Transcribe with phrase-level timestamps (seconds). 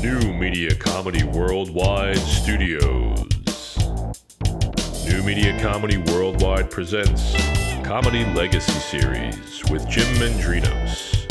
[0.00, 3.26] New Media Comedy Worldwide Studios.
[5.08, 7.34] New Media Comedy Worldwide presents
[7.82, 11.26] Comedy Legacy Series with Jim Mendrinos.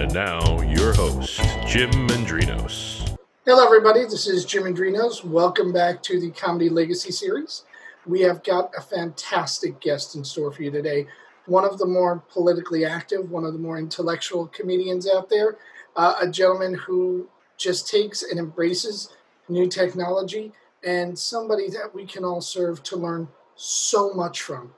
[0.00, 3.18] And now, your host, Jim Mendrinos.
[3.44, 4.04] Hello, everybody.
[4.04, 5.22] This is Jim Mendrinos.
[5.22, 7.64] Welcome back to the Comedy Legacy Series.
[8.06, 11.06] We have got a fantastic guest in store for you today.
[11.44, 15.58] One of the more politically active, one of the more intellectual comedians out there,
[15.96, 19.10] uh, a gentleman who just takes and embraces
[19.48, 20.52] new technology,
[20.84, 24.72] and somebody that we can all serve to learn so much from.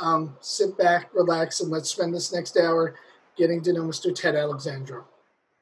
[0.00, 2.94] Um, sit back, relax, and let's spend this next hour
[3.36, 4.14] getting to know Mr.
[4.14, 5.04] Ted Alexandro.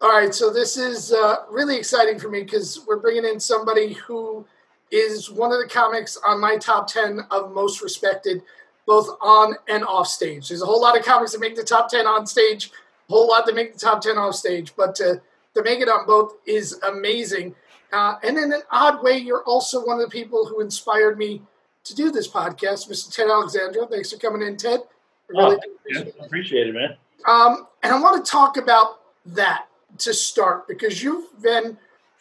[0.01, 3.93] All right, so this is uh, really exciting for me because we're bringing in somebody
[3.93, 4.45] who
[4.91, 8.43] is one of the comics on my top 10 of most respected,
[8.87, 10.49] both on and off stage.
[10.49, 12.73] There's a whole lot of comics that make the top 10 on stage,
[13.09, 15.23] a whole lot that make the top 10 off stage, but to,
[15.55, 17.55] to make it on both is amazing.
[17.93, 21.43] Uh, and in an odd way, you're also one of the people who inspired me
[21.85, 23.15] to do this podcast, Mr.
[23.15, 23.87] Ted Alexandro.
[23.87, 24.81] Thanks for coming in, Ted.
[25.29, 26.27] Really oh, appreciate, yeah, it.
[26.27, 26.97] appreciate it, man.
[27.27, 29.67] Um, and I want to talk about that
[29.99, 31.77] to start because you've been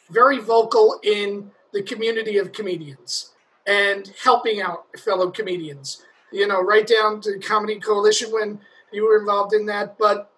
[0.09, 3.31] very vocal in the community of comedians
[3.65, 6.03] and helping out fellow comedians.
[6.31, 8.59] You know, right down to Comedy Coalition when
[8.91, 10.30] you were involved in that, but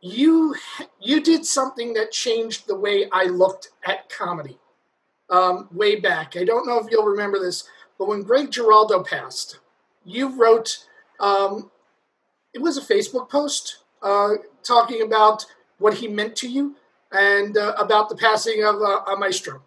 [0.00, 0.54] you
[1.00, 4.58] you did something that changed the way I looked at comedy
[5.28, 6.36] um, way back.
[6.36, 9.60] I don't know if you'll remember this, but when Greg Giraldo passed,
[10.04, 10.86] you wrote
[11.20, 11.70] um,
[12.54, 15.44] it was a Facebook post uh, talking about
[15.78, 16.76] what he meant to you
[17.12, 19.62] and uh, about the passing of uh, a maestro.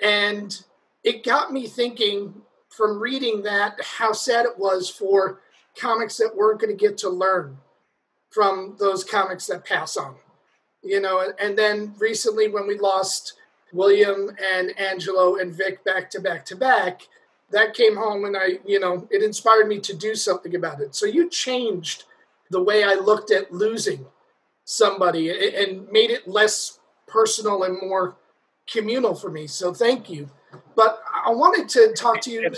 [0.00, 0.64] And
[1.04, 2.34] it got me thinking
[2.68, 5.40] from reading that how sad it was for
[5.76, 7.56] comics that weren't going to get to learn
[8.34, 10.16] from those comics that pass on.
[10.82, 13.34] You know, and then recently when we lost
[13.72, 17.02] William and Angelo and Vic back to back to back,
[17.50, 20.94] that came home and I, you know, it inspired me to do something about it.
[20.94, 22.04] So you changed
[22.50, 24.04] the way I looked at losing
[24.64, 28.16] somebody and made it less personal and more
[28.70, 29.46] communal for me.
[29.46, 30.28] So thank you.
[30.74, 32.50] But I wanted to talk to you.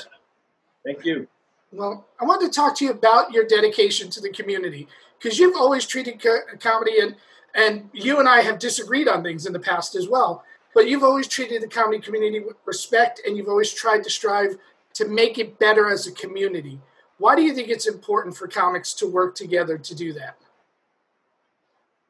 [0.85, 1.29] Thank you.
[1.73, 4.89] Well, I wanted to talk to you about your dedication to the community
[5.19, 7.17] because you've always treated co- comedy and
[7.55, 10.45] and you and I have disagreed on things in the past as well.
[10.75, 14.59] But you've always treated the comedy community with respect, and you've always tried to strive
[14.93, 16.79] to make it better as a community.
[17.19, 20.37] Why do you think it's important for comics to work together to do that?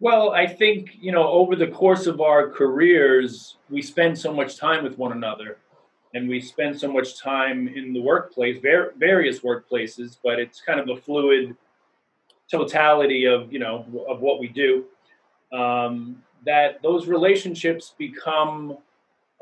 [0.01, 4.57] Well, I think, you know, over the course of our careers, we spend so much
[4.57, 5.59] time with one another
[6.17, 10.89] and we spend so much time in the workplace, various workplaces, but it's kind of
[10.89, 11.57] a fluid
[12.51, 14.85] totality of, you know, of what we do.
[15.53, 18.79] Um, that those relationships become,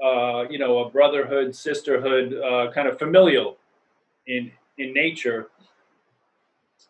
[0.03, 3.57] uh, you know, a brotherhood, sisterhood, uh, kind of familial
[4.27, 5.49] in in nature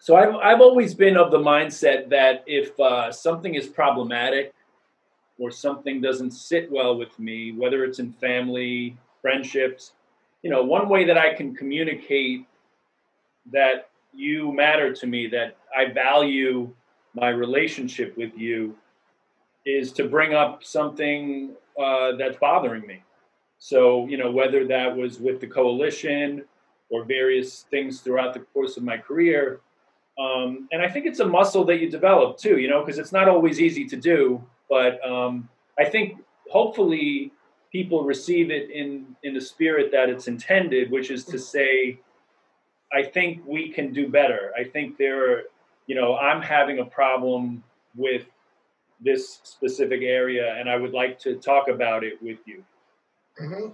[0.05, 4.53] so I've, I've always been of the mindset that if uh, something is problematic
[5.39, 9.93] or something doesn't sit well with me, whether it's in family, friendships,
[10.43, 12.45] you know, one way that I can communicate
[13.51, 16.71] that you matter to me, that I value
[17.15, 18.77] my relationship with you,
[19.65, 21.53] is to bring up something
[21.83, 23.03] uh, that's bothering me.
[23.59, 26.45] So, you know, whether that was with the coalition
[26.91, 29.61] or various things throughout the course of my career,
[30.19, 33.15] um, and I think it's a muscle that you develop too, you know, because it's
[33.21, 34.45] not always easy to do.
[34.69, 35.49] But um,
[35.79, 36.19] I think
[36.51, 37.33] hopefully
[37.75, 41.99] people receive it in in the spirit that it's intended, which is to say,
[42.93, 44.53] I think we can do better.
[44.57, 45.43] I think there, are,
[45.89, 47.65] you know, I'm having a problem
[47.97, 48.27] with
[49.01, 52.63] this specific area, and I would like to talk about it with you.
[53.43, 53.71] Mm-hmm.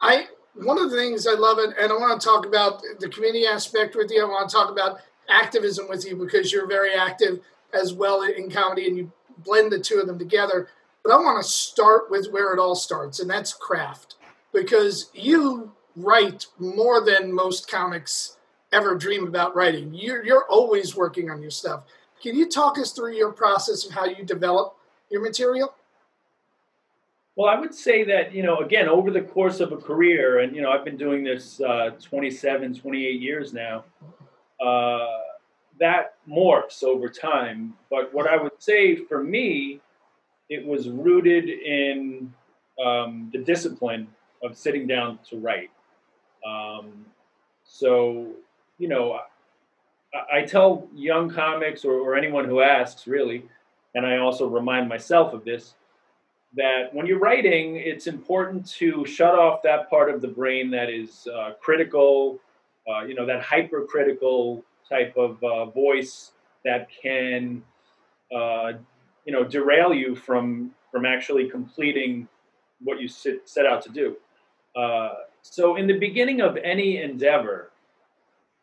[0.00, 3.08] I one of the things I love it, and I want to talk about the
[3.08, 4.26] community aspect with you.
[4.26, 4.98] I want to talk about
[5.28, 7.38] activism with you because you're very active
[7.72, 9.12] as well in comedy and you
[9.44, 10.68] blend the two of them together.
[11.02, 14.16] But I want to start with where it all starts, and that's craft.
[14.52, 18.36] Because you write more than most comics
[18.72, 19.92] ever dream about writing.
[19.94, 21.84] You're, you're always working on your stuff.
[22.22, 24.76] Can you talk us through your process of how you develop
[25.10, 25.74] your material?
[27.36, 30.54] Well, I would say that, you know, again, over the course of a career, and,
[30.54, 33.84] you know, I've been doing this uh, 27, 28 years now,
[34.62, 35.06] uh,
[35.78, 37.74] that morphs over time.
[37.88, 39.80] But what I would say for me,
[40.50, 42.34] it was rooted in
[42.84, 44.08] um, the discipline
[44.42, 45.70] of sitting down to write.
[46.46, 47.06] Um,
[47.64, 48.26] so,
[48.78, 49.20] you know,
[50.14, 53.44] I, I tell young comics or, or, anyone who asks, really,
[53.94, 55.74] and I also remind myself of this
[56.56, 60.90] that when you're writing, it's important to shut off that part of the brain that
[60.90, 62.40] is uh, critical,
[62.88, 66.32] uh, you know, that hypercritical type of uh, voice
[66.64, 67.62] that can,
[68.34, 68.72] uh,
[69.24, 72.26] you know, derail you from from actually completing
[72.80, 74.16] what you sit, set out to do.
[74.76, 75.10] Uh,
[75.42, 77.70] so, in the beginning of any endeavor,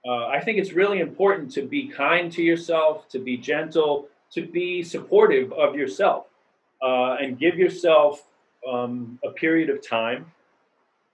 [0.07, 4.45] uh, I think it's really important to be kind to yourself, to be gentle, to
[4.45, 6.27] be supportive of yourself
[6.81, 8.23] uh, and give yourself
[8.69, 10.31] um, a period of time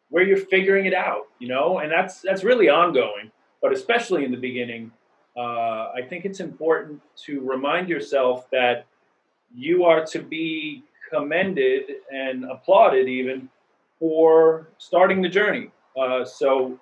[0.09, 3.31] where you're figuring it out, you know, and that's that's really ongoing.
[3.61, 4.91] But especially in the beginning,
[5.37, 8.85] uh, I think it's important to remind yourself that
[9.53, 13.49] you are to be commended and applauded even
[13.99, 15.69] for starting the journey.
[15.99, 16.79] Uh, so,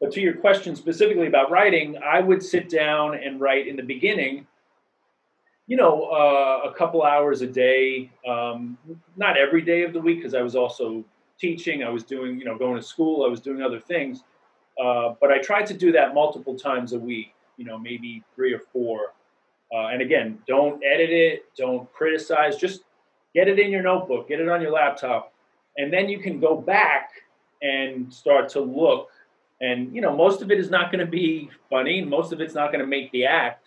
[0.00, 3.82] but to your question specifically about writing, I would sit down and write in the
[3.82, 4.46] beginning
[5.66, 8.76] you know, uh, a couple hours a day, um,
[9.16, 11.04] not every day of the week, because I was also
[11.38, 14.24] teaching, I was doing, you know, going to school, I was doing other things.
[14.82, 18.52] Uh, but I tried to do that multiple times a week, you know, maybe three
[18.52, 19.14] or four.
[19.74, 22.82] Uh, and again, don't edit it, don't criticize, just
[23.34, 25.32] get it in your notebook, get it on your laptop,
[25.78, 27.10] and then you can go back
[27.62, 29.08] and start to look.
[29.60, 32.54] And, you know, most of it is not going to be funny, most of it's
[32.54, 33.64] not going to make the act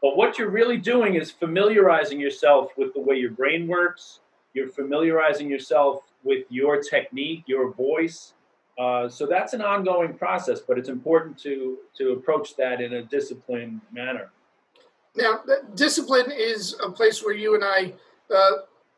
[0.00, 4.20] but what you're really doing is familiarizing yourself with the way your brain works.
[4.54, 8.34] You're familiarizing yourself with your technique, your voice.
[8.78, 13.02] Uh, so that's an ongoing process, but it's important to to approach that in a
[13.02, 14.30] disciplined manner.
[15.18, 15.40] Now,
[15.74, 17.92] discipline is a place where you and I
[18.32, 18.52] uh,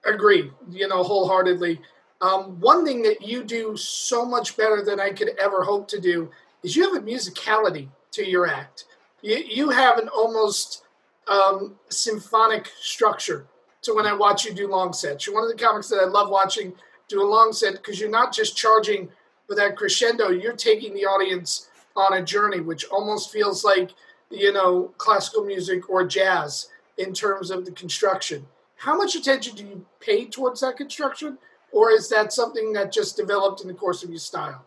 [0.04, 1.80] agree, you know, wholeheartedly.
[2.20, 6.00] Um, one thing that you do so much better than I could ever hope to
[6.00, 6.30] do
[6.62, 8.84] is you have a musicality to your act.
[9.22, 10.84] You, you have an almost
[11.26, 13.46] um, symphonic structure
[13.82, 15.26] to when I watch you do long sets.
[15.26, 16.74] You're one of the comics that I love watching
[17.08, 19.08] do a long set because you're not just charging
[19.48, 23.90] for that crescendo, you're taking the audience on a journey, which almost feels like,
[24.30, 26.68] you know, classical music or jazz
[26.98, 28.46] in terms of the construction.
[28.76, 31.38] How much attention do you pay towards that construction?
[31.72, 34.64] Or is that something that just developed in the course of your style?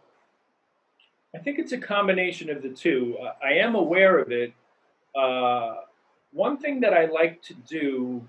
[1.36, 3.18] I think it's a combination of the two.
[3.44, 4.54] I am aware of it.
[5.16, 5.76] Uh,
[6.32, 8.22] one thing that I like to do,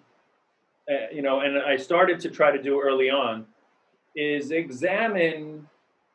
[0.90, 3.46] uh, you know, and I started to try to do early on,
[4.16, 5.68] is examine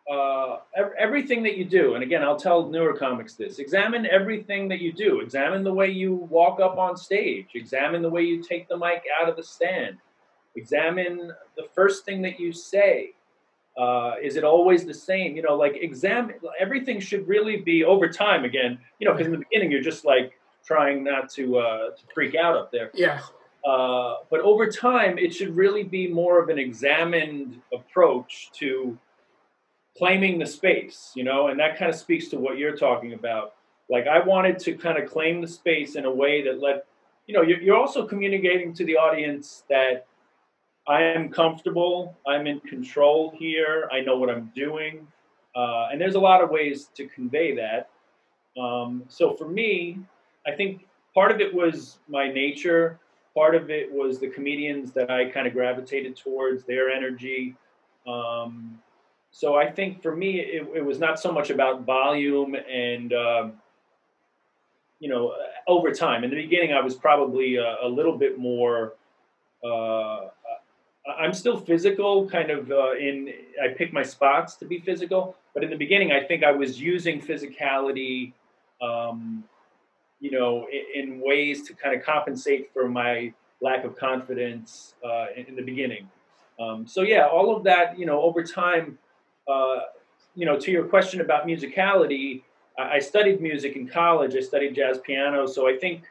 [0.10, 0.60] uh,
[0.98, 1.94] everything that you do.
[1.96, 5.20] And again, I'll tell newer comics this: examine everything that you do.
[5.20, 7.48] Examine the way you walk up on stage.
[7.54, 9.98] Examine the way you take the mic out of the stand.
[10.56, 13.14] Examine the first thing that you say.
[13.78, 15.36] Uh, is it always the same?
[15.36, 18.44] You know, like examine everything should really be over time.
[18.44, 20.34] Again, you know, because in the beginning you're just like
[20.66, 22.92] trying not to, uh, to freak out up there.
[22.94, 23.22] Yeah.
[23.66, 28.98] Uh, but over time, it should really be more of an examined approach to
[30.00, 33.56] claiming the space, you know, and that kind of speaks to what you're talking about.
[33.90, 36.86] Like, I wanted to kind of claim the space in a way that let,
[37.28, 40.08] you know, you're, also communicating to the audience that
[40.88, 45.06] I am comfortable, I'm in control here, I know what I'm doing.
[45.54, 47.90] Uh, and there's a lot of ways to convey that.
[48.60, 50.00] Um, so for me,
[50.48, 53.00] I think part of it was my nature.
[53.36, 57.56] Part of it was the comedians that I kind of gravitated towards, their energy.
[58.08, 58.80] Um,
[59.32, 63.54] so I think for me, it, it, was not so much about volume and, um,
[65.00, 65.34] you know,
[65.68, 66.24] over time.
[66.24, 68.94] In the beginning, I was probably a, a little bit more.
[69.64, 70.28] Uh,
[71.18, 73.32] I'm still physical, kind of uh, in.
[73.64, 76.80] I pick my spots to be physical, but in the beginning, I think I was
[76.80, 78.34] using physicality
[78.82, 79.44] um,
[80.20, 85.28] you know, in, in, ways to kind of compensate for my lack of confidence uh,
[85.36, 86.10] in, in, the beginning.
[86.60, 88.98] Um, so yeah, all of that, you know, over time,
[89.50, 89.80] uh,
[90.36, 92.44] you know, to your question about musicality,
[92.78, 94.36] I, studied music in college.
[94.36, 96.04] I studied jazz piano, so I think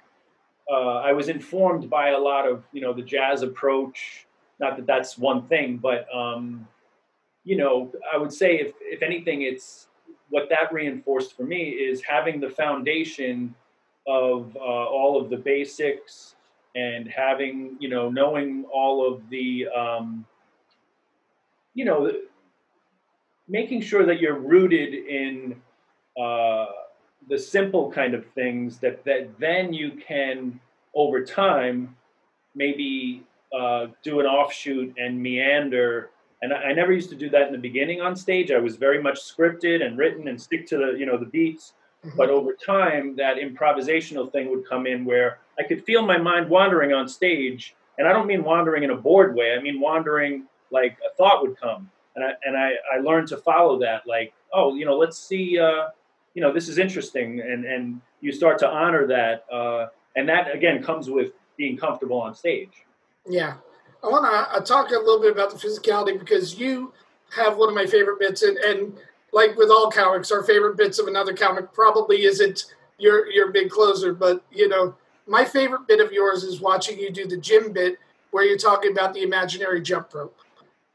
[0.71, 4.27] uh, I was informed by a lot of, you know, the jazz approach.
[4.61, 6.67] Not that that's one thing, but um,
[7.45, 9.87] you know, I would say if if anything, it's
[10.31, 13.55] what that reinforced for me is having the foundation
[14.07, 16.35] of uh, all of the basics
[16.75, 20.27] and having you know knowing all of the um,
[21.75, 22.11] you know
[23.49, 25.61] making sure that you're rooted in
[26.21, 26.67] uh,
[27.29, 30.59] the simple kind of things that that then you can
[30.95, 31.97] over time
[32.55, 36.11] maybe uh, do an offshoot and meander.
[36.43, 38.51] And I, I, never used to do that in the beginning on stage.
[38.51, 41.73] I was very much scripted and written and stick to the you know the beats.
[42.05, 42.17] Mm-hmm.
[42.17, 46.49] But over time, that improvisational thing would come in where I could feel my mind
[46.49, 47.75] wandering on stage.
[47.97, 51.43] And I don't mean wandering in a bored way, I mean wandering like a thought
[51.43, 54.07] would come, and I and I, I learned to follow that.
[54.07, 55.89] Like, oh, you know, let's see, uh,
[56.35, 60.55] you know, this is interesting, and and you start to honor that, uh, and that
[60.55, 62.85] again comes with being comfortable on stage.
[63.29, 63.55] Yeah,
[64.03, 66.93] I want to uh, talk a little bit about the physicality because you
[67.35, 68.97] have one of my favorite bits, and and
[69.33, 73.71] like with all comics, our favorite bits of another comic probably isn't your your big
[73.71, 74.95] closer, but you know,
[75.27, 77.99] my favorite bit of yours is watching you do the gym bit
[78.31, 80.37] where you're talking about the imaginary jump rope.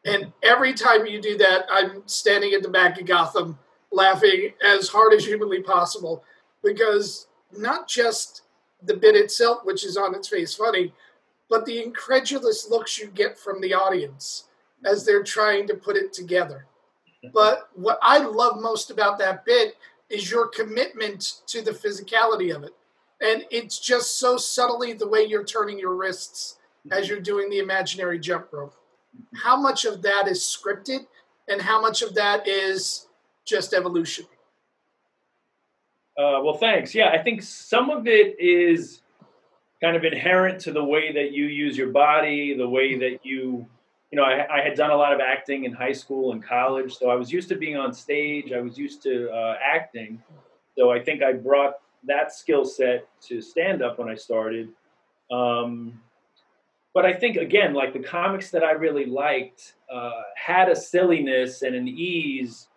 [0.06, 3.58] And every time you do that, I'm standing at the back of Gotham
[3.92, 6.24] laughing as hard as humanly possible
[6.64, 8.42] because not just
[8.82, 10.94] the bit itself, which is on its face funny,
[11.50, 14.46] but the incredulous looks you get from the audience
[14.86, 16.66] as they're trying to put it together.
[17.34, 19.78] But what I love most about that bit
[20.10, 22.74] is your commitment to the physicality of it.
[23.22, 26.58] And it's just so subtly the way you're turning your wrists
[26.92, 28.76] as you're doing the imaginary jump rope.
[29.36, 31.06] How much of that is scripted
[31.48, 33.08] and how much of that is
[33.46, 34.26] just evolution?
[36.18, 36.94] Uh, well, thanks.
[36.94, 39.02] Yeah, I think some of it is
[39.82, 43.66] kind of inherent to the way that you use your body, the way that you,
[44.12, 46.96] you know, I, I had done a lot of acting in high school and college,
[46.96, 48.52] so I was used to being on stage.
[48.52, 50.22] I was used to uh, acting,
[50.78, 54.70] so I think I brought that skill set to stand up when I started.
[55.32, 56.00] Um,
[56.94, 61.64] but I think again, like the comics that I really liked uh, had a silliness
[61.64, 62.68] and an ease,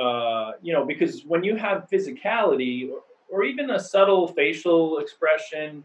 [0.00, 5.84] uh, you know, because when you have physicality or, or, even a subtle facial expression,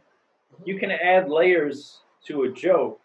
[0.65, 2.99] you can add layers to a joke.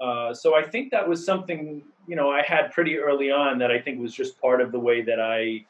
[0.00, 3.70] Uh, so I think that was something you know I had pretty early on that
[3.70, 5.64] I think was just part of the way that I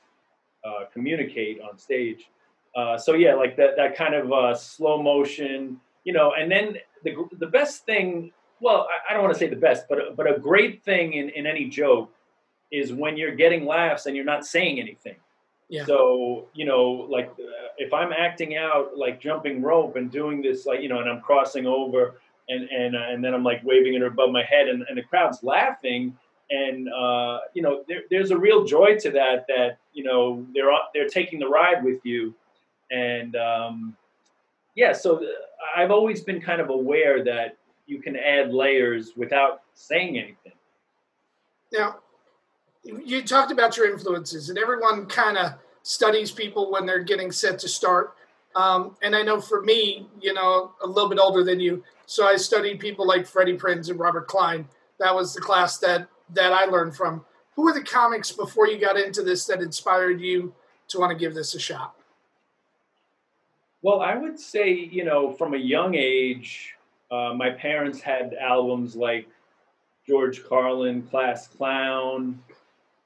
[0.65, 2.31] uh, communicate on stage.
[2.77, 6.77] Uh, so yeah, like that that kind of uh, slow motion, you know, and then
[7.05, 10.31] the the best thing well, I, I don't want to say the best, but but
[10.31, 12.13] a great thing in, in any joke
[12.71, 15.17] is when you're getting laughs and you're not saying anything.
[15.69, 15.85] Yeah.
[15.85, 20.67] So you know, like uh, if I'm acting out like jumping rope and doing this,
[20.67, 22.15] like you know, and I'm crossing over,
[22.49, 25.03] and and uh, and then I'm like waving it above my head, and, and the
[25.03, 26.17] crowd's laughing,
[26.51, 29.47] and uh, you know, there, there's a real joy to that.
[29.49, 32.35] That you know, they're they're taking the ride with you,
[32.91, 33.97] and um,
[34.75, 34.95] yeah.
[34.95, 35.27] So uh,
[35.77, 37.58] I've always been kind of aware that
[37.89, 40.53] you can add layers without saying anything.
[41.73, 41.97] Now,
[42.85, 47.59] you talked about your influences, and everyone kind of studies people when they're getting set
[47.61, 48.15] to start.
[48.55, 52.27] Um, and I know for me, you know, a little bit older than you, so
[52.27, 54.69] I studied people like Freddie Prinze and Robert Klein.
[54.99, 57.25] That was the class that that I learned from.
[57.57, 60.55] Who were the comics before you got into this that inspired you
[60.89, 61.95] to want to give this a shot?
[63.83, 66.75] Well, I would say, you know, from a young age,
[67.11, 69.29] uh, my parents had albums like
[70.07, 72.43] George Carlin, Class Clown,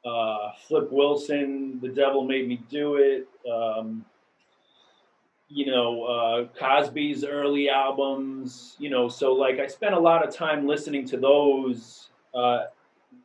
[0.05, 3.29] uh, Flip Wilson, The Devil Made Me Do It.
[3.51, 4.05] Um,
[5.49, 8.77] you know, uh, Cosby's early albums.
[8.79, 12.65] You know, so like I spent a lot of time listening to those uh,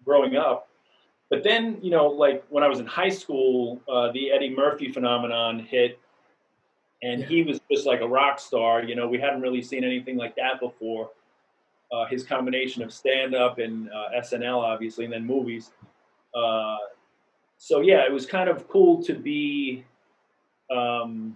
[0.03, 0.67] growing up.
[1.29, 4.91] But then, you know, like when I was in high school, uh, the Eddie Murphy
[4.91, 5.99] phenomenon hit
[7.03, 8.83] and he was just like a rock star.
[8.83, 11.11] You know, we hadn't really seen anything like that before.
[11.91, 15.71] Uh, his combination of stand up and uh, SNL, obviously, and then movies.
[16.35, 16.77] Uh,
[17.57, 19.85] so yeah, it was kind of cool to be,
[20.69, 21.35] um,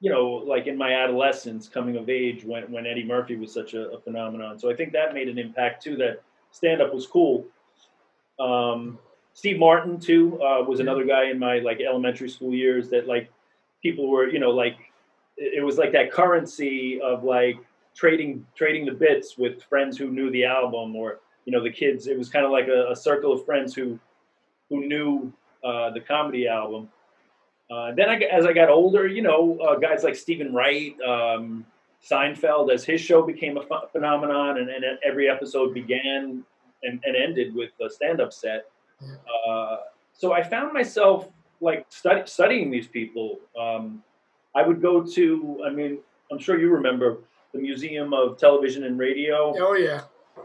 [0.00, 3.74] you know, like in my adolescence, coming of age when when Eddie Murphy was such
[3.74, 4.58] a, a phenomenon.
[4.58, 5.96] So I think that made an impact too.
[5.96, 7.46] That stand up was cool.
[8.38, 8.98] Um,
[9.32, 13.30] Steve Martin too uh, was another guy in my like elementary school years that like
[13.82, 14.76] people were, you know, like
[15.36, 17.56] it was like that currency of like
[17.94, 22.06] trading trading the bits with friends who knew the album or you know the kids.
[22.06, 23.98] It was kind of like a, a circle of friends who
[24.68, 25.32] who knew
[25.64, 26.88] uh, the comedy album.
[27.70, 31.66] Uh, then I, as I got older, you know, uh, guys like Steven Wright, um,
[32.08, 36.44] Seinfeld, as his show became a ph- phenomenon, and, and, every episode began
[36.84, 38.66] and, and ended with a stand-up set.
[39.48, 39.78] Uh,
[40.12, 41.28] so I found myself
[41.60, 43.38] like study, studying these people.
[43.58, 44.02] Um,
[44.54, 45.98] I would go to, I mean,
[46.30, 47.18] I'm sure you remember
[47.52, 49.54] the Museum of Television and Radio.
[49.56, 50.02] Oh yeah.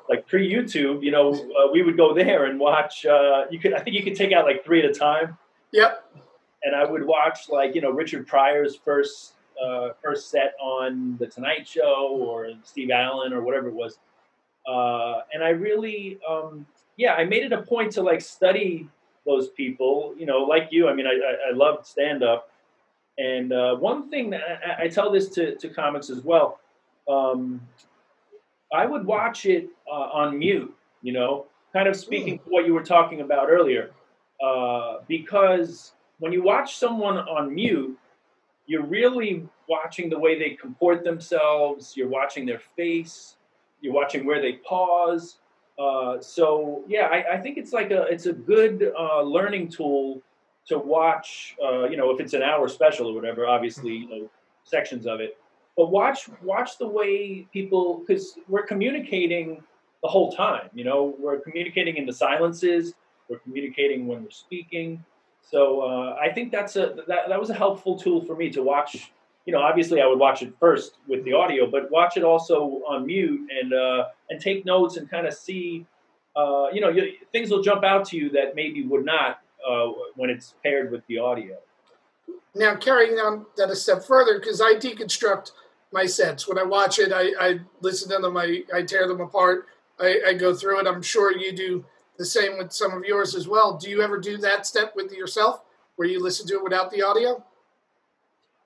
[0.10, 3.06] Like pre YouTube, you know, uh, we would go there and watch.
[3.06, 5.38] Uh, you could, I think, you could take out like three at a time.
[5.72, 6.06] Yep.
[6.64, 11.28] And I would watch like you know Richard Pryor's first uh, first set on the
[11.28, 13.98] Tonight Show or Steve Allen or whatever it was.
[14.68, 16.66] Uh, and I really, um,
[16.98, 18.88] yeah, I made it a point to like study
[19.26, 20.14] those people.
[20.18, 22.50] You know, like you, I mean, I, I, I love stand up.
[23.18, 26.60] And uh, one thing that I, I, tell this to, to comics as well,
[27.10, 27.62] um,
[28.74, 32.74] I would watch it uh, on mute, you know, kind of speaking to what you
[32.74, 33.92] were talking about earlier,
[34.44, 37.98] uh, because when you watch someone on mute,
[38.66, 41.98] you're really watching the way they comport themselves.
[41.98, 43.36] You're watching their face.
[43.82, 45.38] You're watching where they pause.
[45.82, 50.22] Uh, so yeah, I, I, think it's like a it's a good uh, learning tool
[50.68, 51.56] to watch.
[51.64, 54.30] Uh, you know, if it's an hour special or whatever, obviously you know
[54.64, 55.38] sections of it.
[55.76, 59.64] But watch watch the way people because we're communicating
[60.04, 60.70] the whole time.
[60.74, 62.94] You know, we're communicating in the silences.
[63.28, 65.04] We're communicating when we're speaking.
[65.42, 68.62] So uh, I think that's a that, that was a helpful tool for me to
[68.62, 69.12] watch.
[69.46, 72.82] You know, obviously I would watch it first with the audio, but watch it also
[72.88, 75.86] on mute and uh, and take notes and kind of see.
[76.36, 79.88] Uh, you know, you, things will jump out to you that maybe would not uh,
[80.16, 81.58] when it's paired with the audio.
[82.56, 85.52] Now, carrying on that a step further, because I deconstruct
[85.92, 86.48] my sets.
[86.48, 89.68] When I watch it, I, I listen to them, I, I tear them apart,
[90.00, 90.88] I, I go through it.
[90.88, 91.86] I'm sure you do
[92.18, 93.78] the same with some of yours as well.
[93.78, 95.62] Do you ever do that step with yourself
[95.96, 97.44] where you listen to it without the audio?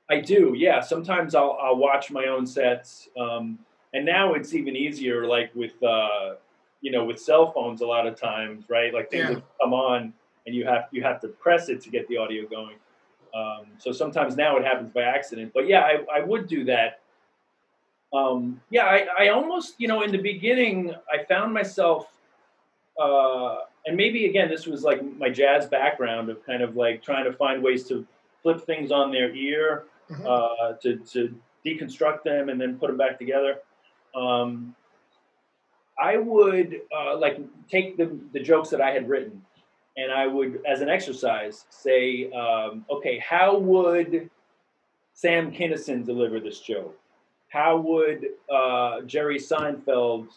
[0.09, 0.81] I do, yeah.
[0.81, 3.09] Sometimes I'll, I'll watch my own sets.
[3.19, 3.59] Um,
[3.93, 6.35] and now it's even easier, like with, uh,
[6.81, 8.93] you know, with cell phones a lot of times, right?
[8.93, 9.39] Like things yeah.
[9.61, 10.13] come on
[10.45, 12.75] and you have, you have to press it to get the audio going.
[13.33, 16.99] Um, so sometimes now it happens by accident, but yeah, I, I would do that
[18.15, 22.07] um, yeah, I, I almost, you know, in the beginning, I found myself,
[23.01, 27.25] uh, and maybe again, this was like my jazz background of kind of like trying
[27.25, 28.05] to find ways to
[28.41, 30.25] flip things on their ear, mm-hmm.
[30.25, 31.35] uh, to, to
[31.65, 33.59] deconstruct them and then put them back together.
[34.15, 34.75] Um,
[36.01, 39.41] I would uh, like take the, the jokes that I had written
[39.97, 44.29] and I would, as an exercise, say, um, okay, how would
[45.13, 46.99] Sam Kinison deliver this joke?
[47.55, 50.27] how would uh, Jerry Seinfeld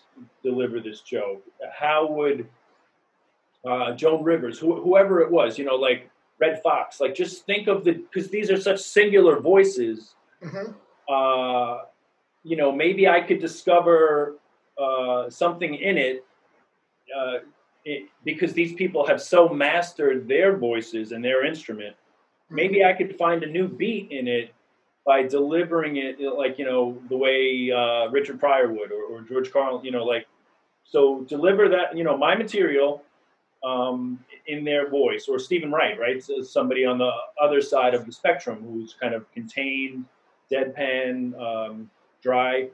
[0.44, 1.44] deliver this joke?
[1.76, 2.46] How would
[3.68, 6.08] uh, Joan Rivers, wh- whoever it was, you know, like
[6.40, 7.00] Redd Foxx.
[7.00, 10.14] like just think of the because these are such singular voices.
[10.42, 10.72] Mm-hmm.
[11.12, 11.84] Uh,
[12.44, 14.36] you know, maybe I could discover
[14.80, 16.24] uh, something in it,
[17.16, 17.38] uh,
[17.84, 21.96] it, because these people have so mastered their voices and their instrument.
[22.50, 22.88] Maybe mm-hmm.
[22.88, 24.54] I could find a new beat in it
[25.04, 29.50] by delivering it like you know the way uh, Richard Pryor would or, or, George
[29.50, 30.26] Carlin, you know, like
[30.84, 33.02] so deliver that you know my material
[33.64, 36.23] um, in their voice or Steven Wright, right?
[36.23, 40.06] So somebody on the other side of the spectrum who's kind of contained,
[40.50, 41.91] deadpan, um,
[42.23, 42.71] dry.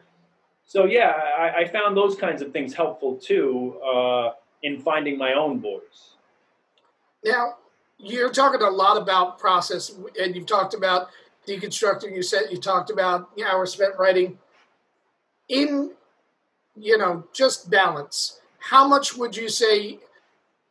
[0.64, 4.30] So yeah, I, I, found those kinds of things helpful too uh,
[4.62, 6.14] in finding my own voice.
[7.24, 7.56] Now,
[7.98, 11.08] you're talking a lot about process, and you've talked about
[11.46, 14.38] deconstructing you said you talked about the hours spent writing
[15.48, 15.90] in
[16.74, 19.98] you know just balance how much would you say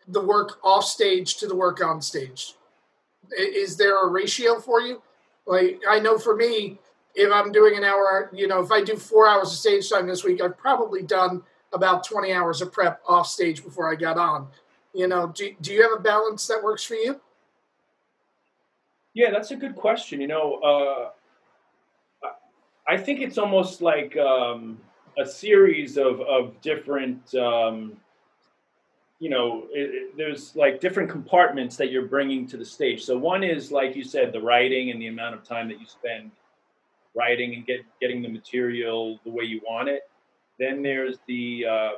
[0.08, 2.56] the work off stage to the work on stage.
[3.38, 5.02] Is there a ratio for you?
[5.46, 6.80] Like i know for me
[7.16, 10.08] if i'm doing an hour you know if i do four hours of stage time
[10.08, 14.18] this week i've probably done about 20 hours of prep off stage before i got
[14.18, 14.48] on.
[14.94, 17.20] You know do, do you have a balance that works for you?
[19.14, 20.20] Yeah, that's a good question.
[20.22, 20.56] You know,
[22.24, 22.30] uh,
[22.88, 24.80] I think it's almost like um,
[25.20, 27.94] a series of, of different, um,
[29.24, 33.04] you know, it, it, there's like different compartments that you're bringing to the stage.
[33.04, 35.86] So one is, like you said, the writing and the amount of time that you
[35.86, 36.32] spend
[37.16, 40.02] writing and get getting the material the way you want it.
[40.60, 41.90] Then there's the uh,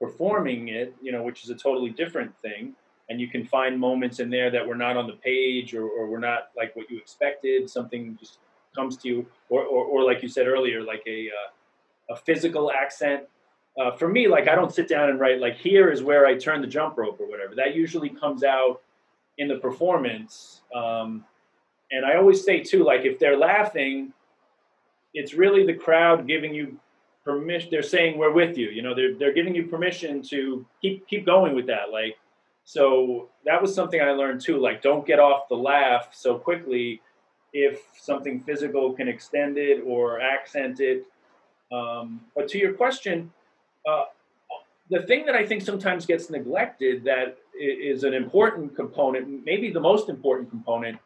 [0.00, 2.74] performing it, you know, which is a totally different thing
[3.10, 6.06] and you can find moments in there that were not on the page or, or
[6.06, 7.68] were not like what you expected.
[7.68, 8.38] Something just
[8.74, 12.70] comes to you, or, or, or like you said earlier, like a uh, a physical
[12.70, 13.24] accent.
[13.80, 16.36] Uh, for me, like I don't sit down and write like here is where I
[16.36, 17.54] turn the jump rope or whatever.
[17.54, 18.82] That usually comes out
[19.38, 20.60] in the performance.
[20.74, 21.24] Um,
[21.90, 24.12] and I always say too, like if they're laughing,
[25.14, 26.78] it's really the crowd giving you
[27.24, 27.68] permission.
[27.70, 28.68] They're saying we're with you.
[28.68, 31.90] You know, they're they're giving you permission to keep keep going with that.
[31.90, 32.18] Like
[32.64, 34.60] so that was something I learned too.
[34.60, 37.00] Like, don't get off the laugh so quickly
[37.52, 41.04] if something physical can extend it or accent it.
[41.72, 43.32] Um, but to your question,
[43.88, 44.04] uh,
[44.90, 49.80] the thing that I think sometimes gets neglected that is an important component, maybe the
[49.80, 50.98] most important component,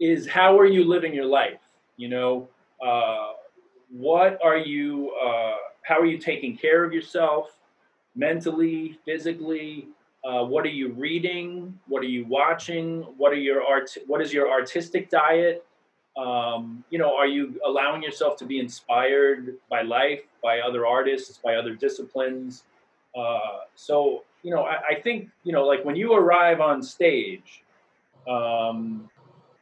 [0.00, 1.60] is how are you living your life?
[1.96, 2.48] You know,
[2.84, 3.32] uh,
[3.90, 5.12] what are you?
[5.12, 7.58] Uh, how are you taking care of yourself
[8.16, 9.88] mentally, physically?
[10.24, 11.78] Uh, what are you reading?
[11.86, 13.02] What are you watching?
[13.16, 13.90] What are your art?
[14.06, 15.64] What is your artistic diet?
[16.16, 21.38] Um, you know, are you allowing yourself to be inspired by life, by other artists,
[21.42, 22.64] by other disciplines?
[23.16, 27.62] Uh, so you know, I, I, think you know, like when you arrive on stage,
[28.28, 29.08] um,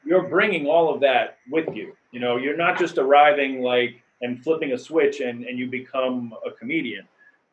[0.05, 1.95] you're bringing all of that with you.
[2.13, 6.35] You know, you're not just arriving like and flipping a switch and, and you become
[6.47, 7.07] a comedian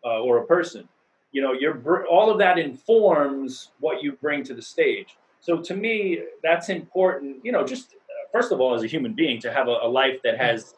[0.04, 0.88] uh, or a person.
[1.32, 5.18] You know, you're all of that informs what you bring to the stage.
[5.42, 7.44] So to me, that's important.
[7.44, 7.96] You know, just
[8.36, 10.76] first of all, as a human being, to have a, a life that has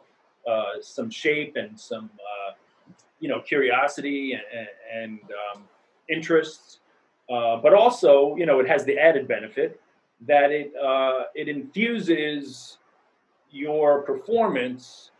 [0.47, 2.53] uh, some shape and some uh,
[3.19, 5.63] you know curiosity and, and um,
[6.07, 6.79] interests,
[7.31, 9.81] uh, but also you know it has the added benefit
[10.27, 12.77] that it uh, it infuses
[13.49, 15.11] your performance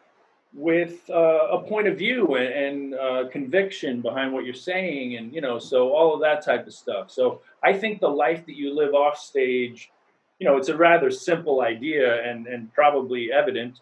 [0.53, 5.33] with uh, a point of view and, and uh, conviction behind what you're saying and
[5.33, 7.09] you know so all of that type of stuff.
[7.11, 9.91] So i think the life that you live off stage
[10.39, 13.79] you know it's a rather simple idea and and probably evident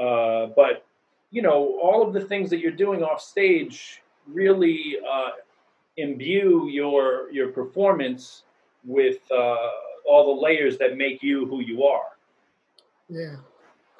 [0.00, 0.84] uh, but
[1.30, 5.30] you know all of the things that you're doing off stage really uh,
[5.96, 8.44] imbue your your performance
[8.84, 9.56] with uh,
[10.06, 12.16] all the layers that make you who you are.
[13.08, 13.36] Yeah,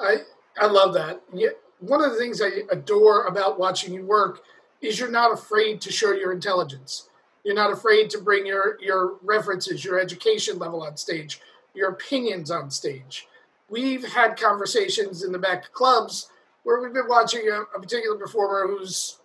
[0.00, 0.18] I
[0.58, 1.20] I love that.
[1.32, 4.42] Yeah, one of the things I adore about watching you work
[4.80, 7.08] is you're not afraid to show your intelligence.
[7.44, 11.40] You're not afraid to bring your your references, your education level on stage,
[11.74, 13.26] your opinions on stage.
[13.68, 16.28] We've had conversations in the back of clubs
[16.62, 19.18] where we've been watching a, a particular performer who's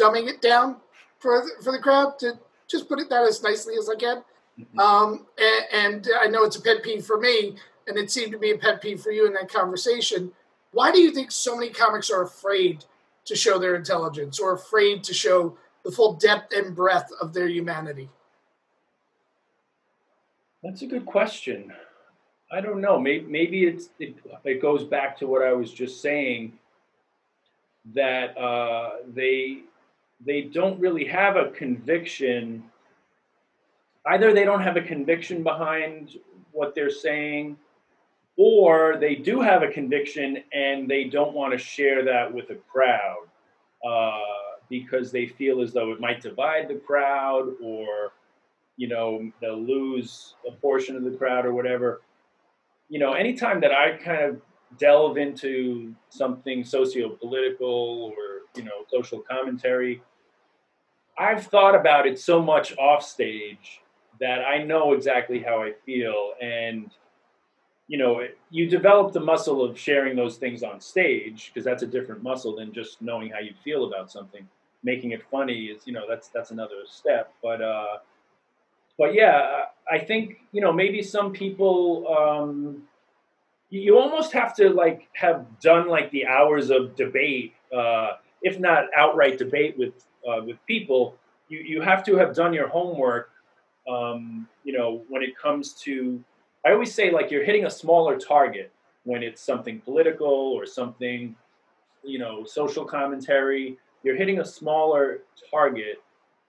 [0.00, 0.76] dumbing it down
[1.18, 2.38] for the, for the crowd to
[2.68, 4.22] just put it that as nicely as I can.
[4.58, 4.78] Mm-hmm.
[4.78, 7.54] Um, and, and, I know it's a pet peeve for me,
[7.86, 10.32] and it seemed to be a pet peeve for you in that conversation.
[10.72, 12.84] Why do you think so many comics are afraid
[13.24, 17.48] to show their intelligence or afraid to show the full depth and breadth of their
[17.48, 18.08] humanity?
[20.62, 21.72] That's a good question.
[22.50, 22.98] I don't know.
[22.98, 26.58] Maybe, maybe it's it, it goes back to what I was just saying
[27.94, 29.60] that uh, they
[30.24, 32.64] they don't really have a conviction.
[34.06, 36.18] Either they don't have a conviction behind
[36.52, 37.56] what they're saying,
[38.36, 42.54] or they do have a conviction and they don't want to share that with a
[42.72, 43.26] crowd
[43.86, 44.20] uh,
[44.68, 48.12] because they feel as though it might divide the crowd or
[48.78, 52.00] you know they'll lose a portion of the crowd or whatever.
[52.88, 54.40] You know anytime that i kind of
[54.78, 60.02] delve into something socio-political or you know social commentary
[61.18, 63.80] i've thought about it so much off stage
[64.20, 66.32] that i know exactly how i feel.
[66.40, 66.90] And
[67.88, 71.86] you know you develop the muscle of sharing those things on stage because that's a
[71.86, 74.46] different muscle than just knowing how you feel about something.
[74.84, 77.32] Making it funny is you know that's that's another step.
[77.42, 77.98] But uh
[78.98, 82.82] but yeah i think you know maybe some people um
[83.70, 88.84] you almost have to like have done like the hours of debate, uh, if not
[88.96, 89.92] outright debate with
[90.26, 91.16] uh, with people.
[91.48, 93.30] You you have to have done your homework.
[93.88, 96.22] Um, you know, when it comes to,
[96.64, 98.70] I always say like you're hitting a smaller target
[99.04, 101.34] when it's something political or something,
[102.02, 103.78] you know, social commentary.
[104.02, 106.02] You're hitting a smaller target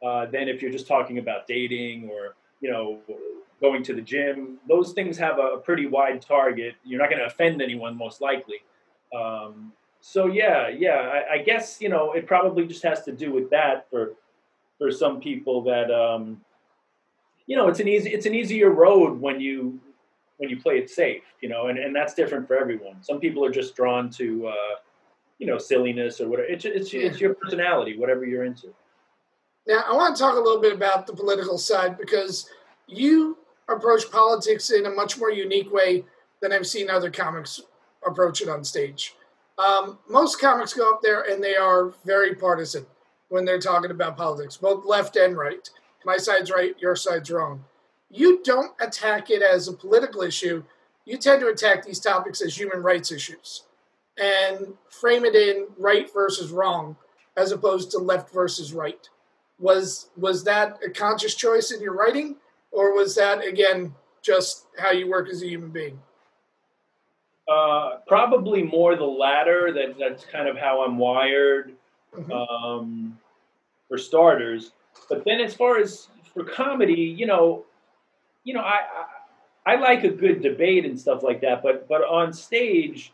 [0.05, 2.99] uh, than if you're just talking about dating or you know
[3.61, 4.57] going to the gym.
[4.67, 6.75] Those things have a, pretty wide target.
[6.83, 8.63] You're not going to offend anyone, most likely.
[9.13, 13.33] Um, so yeah, yeah, I, I, guess you know it probably just has to do
[13.33, 14.13] with that for
[14.77, 16.39] for some people that um,
[17.47, 19.79] you know it's an easy it's an easier road when you
[20.37, 23.03] when you play it safe, you know, and, and that's different for everyone.
[23.03, 24.75] Some people are just drawn to uh,
[25.37, 26.47] you know silliness or whatever.
[26.47, 28.73] It's it's it's your personality, whatever you're into.
[29.69, 32.49] Now I want to talk a little bit about the political side because
[32.87, 33.37] you
[33.69, 36.05] approach politics in a much more unique way
[36.41, 37.61] than I've seen other comics
[38.05, 39.13] approach it on stage.
[39.59, 42.87] Um, most comics go up there and they are very partisan
[43.27, 45.69] when they're talking about politics, both left and right.
[46.03, 47.63] My side's right, your side's wrong.
[48.09, 50.63] You don't attack it as a political issue.
[51.05, 53.65] You tend to attack these topics as human rights issues
[54.17, 56.95] and frame it in right versus wrong
[57.37, 59.07] as opposed to left versus right.
[59.59, 62.37] Was was that a conscious choice in your writing?
[62.71, 65.99] or was that again just how you work as a human being?
[67.47, 69.71] Uh, probably more the latter.
[69.73, 71.73] That that's kind of how I'm wired,
[72.15, 72.31] mm-hmm.
[72.31, 73.17] um,
[73.87, 74.71] for starters.
[75.07, 77.65] But then, as far as for comedy, you know,
[78.43, 78.79] you know, I,
[79.65, 81.63] I I like a good debate and stuff like that.
[81.63, 83.13] But but on stage,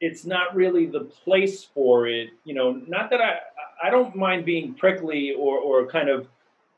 [0.00, 2.30] it's not really the place for it.
[2.44, 3.38] You know, not that I
[3.82, 6.28] I don't mind being prickly or or kind of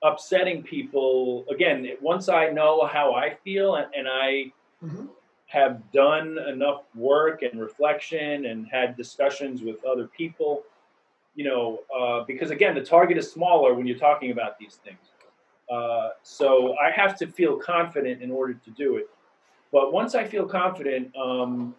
[0.03, 4.53] upsetting people again once i know how i feel and, and i
[4.85, 5.07] mm-hmm.
[5.47, 10.63] have done enough work and reflection and had discussions with other people
[11.35, 14.99] you know, uh, because again, the target is smaller when you're talking about these things.
[15.71, 19.09] Uh, so I have to feel confident in order to do it.
[19.73, 21.75] But once I feel confident, um,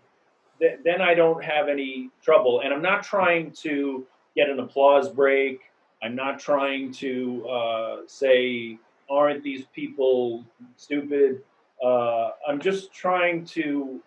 [0.59, 2.61] th- then I don't have any trouble.
[2.61, 4.05] And I'm not trying to
[4.35, 5.61] get an applause break.
[6.03, 8.77] I'm not trying to uh, say,
[9.09, 10.45] aren't these people
[10.77, 11.41] stupid?
[11.83, 14.01] Uh, I'm just trying to,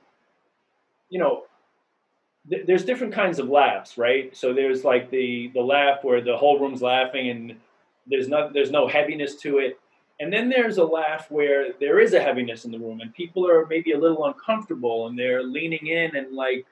[1.11, 1.45] you know,
[2.49, 4.37] th- there's different kinds of laughs, right?
[4.37, 7.57] So there's like the the laugh where the whole room's laughing and
[8.07, 9.79] there's no there's no heaviness to it.
[10.21, 13.49] And then there's a laugh where there is a heaviness in the room and people
[13.49, 16.67] are maybe a little uncomfortable and they're leaning in and like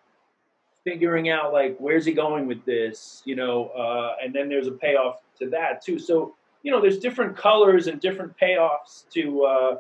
[0.87, 4.73] figuring out like where's he going with this, you know, uh, and then there's a
[4.73, 5.99] payoff to that too.
[5.99, 9.77] So you know, there's different colors and different payoffs to uh,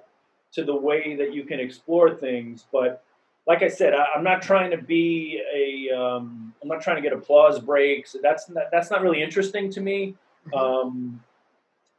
[0.52, 2.66] to the way that you can explore things.
[2.72, 3.04] But
[3.46, 7.02] like I said, I, am not trying to be a um, I'm not trying to
[7.02, 8.16] get applause breaks.
[8.20, 10.16] That's not, that's not really interesting to me.
[10.48, 10.58] Mm-hmm.
[10.58, 11.24] Um,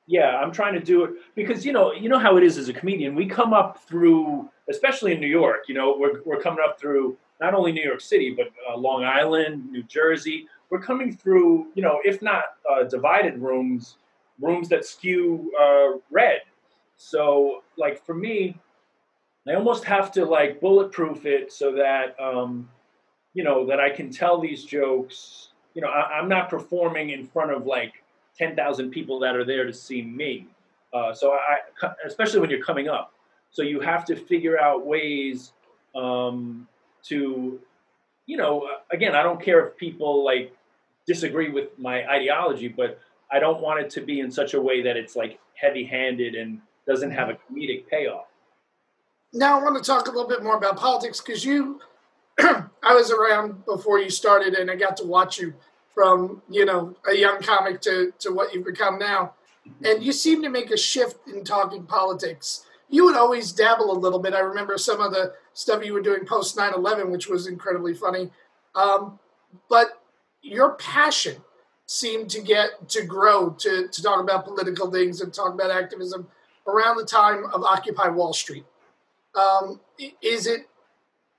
[0.06, 2.68] yeah, I'm trying to do it because you know you know how it is as
[2.68, 3.16] a comedian.
[3.16, 5.64] We come up through, especially in New York.
[5.70, 9.04] You know, we're we're coming up through not only New York City but uh, Long
[9.04, 10.48] Island, New Jersey.
[10.70, 13.96] We're coming through, you know, if not uh, divided rooms,
[14.40, 16.42] rooms that skew uh, red.
[16.98, 18.58] So, like for me,
[19.48, 22.70] I almost have to like bulletproof it so that um,
[23.34, 25.50] you know that I can tell these jokes.
[25.74, 27.94] You know, I, am not performing in front of like
[28.38, 30.48] ten thousand people that are there to see me.
[30.94, 31.60] Uh, so I,
[32.06, 33.14] especially when you're coming up,
[33.52, 35.54] so you have to figure out ways
[35.96, 36.68] um,
[37.06, 37.60] to,
[38.26, 40.56] you know, uh, again, I don't care if people like
[41.06, 43.00] disagree with my ideology, but
[43.32, 46.62] I don't want it to be in such a way that it's like heavy-handed and
[46.88, 47.56] doesn't have a mm-hmm.
[47.56, 48.26] comedic payoff.
[49.34, 51.82] Now I want to talk a little bit more about politics because you,
[52.40, 55.54] I was around before you started, and I got to watch you
[55.94, 59.34] from you know a young comic to to what you've become now,
[59.68, 59.86] mm-hmm.
[59.86, 62.64] and you seem to make a shift in talking politics.
[62.90, 64.34] You would always dabble a little bit.
[64.34, 68.30] I remember some of the stuff you were doing post 9-11, which was incredibly funny.
[68.76, 69.20] Um,
[69.70, 70.02] but
[70.42, 71.38] your passion
[71.86, 76.28] seemed to get to grow to, to talk about political things and talk about activism
[76.68, 78.66] around the time of Occupy Wall Street.
[79.36, 79.80] Um,
[80.22, 80.68] is it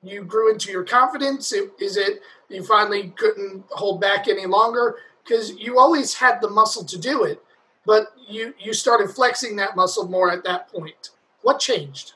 [0.03, 1.53] you grew into your confidence?
[1.53, 4.97] Is it you finally couldn't hold back any longer?
[5.25, 7.43] Because you always had the muscle to do it,
[7.85, 11.11] but you, you started flexing that muscle more at that point.
[11.49, 12.13] What changed?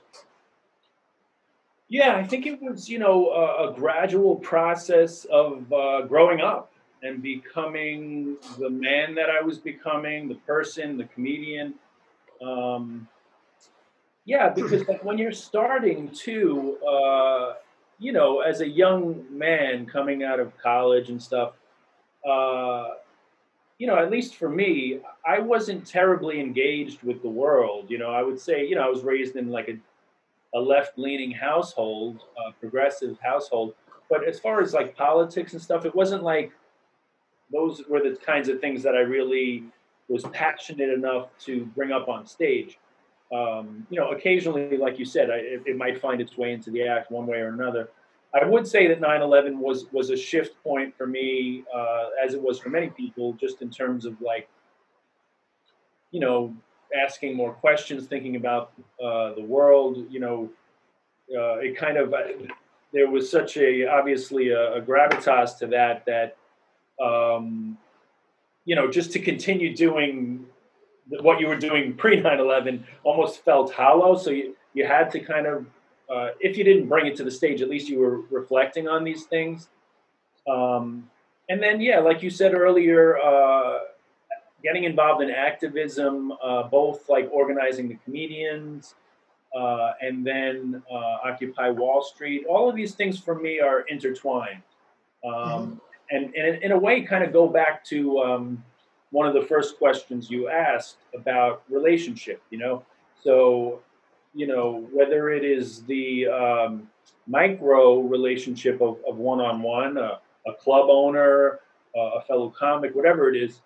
[1.89, 6.71] Yeah, I think it was, you know, a, a gradual process of uh, growing up
[7.03, 11.73] and becoming the man that I was becoming, the person, the comedian.
[12.45, 13.09] Um,
[14.27, 17.55] yeah, because like when you're starting to, uh,
[17.99, 21.55] you know, as a young man coming out of college and stuff,
[22.29, 22.89] uh,
[23.83, 27.91] you know, at least for me, I wasn't terribly engaged with the world.
[27.91, 29.77] You know, I would say, you know, I was raised in like a,
[30.57, 33.75] a left leaning household, a progressive household.
[34.09, 36.53] But as far as like politics and stuff, it wasn't like
[37.53, 39.65] those were the kinds of things that I really
[40.07, 42.79] was passionate enough to bring up on stage.
[43.35, 46.71] Um, you know, occasionally, like you said, I, it, it, might find its way into
[46.71, 47.89] the act one way or another.
[48.35, 52.43] I would say that 9/11 was was a shift point for me, uh, as it
[52.43, 54.49] was for many people, just in terms of like,
[56.11, 56.55] you know,
[57.05, 60.07] asking more questions, thinking about uh, the world.
[60.11, 60.51] You know,
[61.37, 62.15] uh, it kind of
[62.93, 66.37] there was such a obviously a, a gravitas to that that
[67.05, 67.77] um,
[68.65, 70.47] you know, just to continue doing
[71.21, 74.17] what you were doing pre 9 11 almost felt hollow.
[74.17, 75.67] So you, you had to kind of,
[76.13, 79.05] uh, if you didn't bring it to the stage, at least you were reflecting on
[79.05, 79.69] these things.
[80.49, 81.09] Um,
[81.49, 83.79] and then, yeah, like you said earlier, uh,
[84.63, 88.95] getting involved in activism, uh, both like organizing the comedians
[89.57, 94.63] uh, and then uh, Occupy Wall Street, all of these things for me are intertwined.
[95.25, 95.75] Um, mm-hmm
[96.13, 98.63] and, and in a way, kind of go back to um,
[99.11, 102.43] one of the first questions you asked about relationship.
[102.51, 102.85] You know,
[103.23, 103.81] so
[104.35, 106.89] you know whether it is the um,
[107.27, 111.61] micro relationship of, of one-on-one, a, a club owner,
[111.97, 113.61] uh, a fellow comic, whatever it is,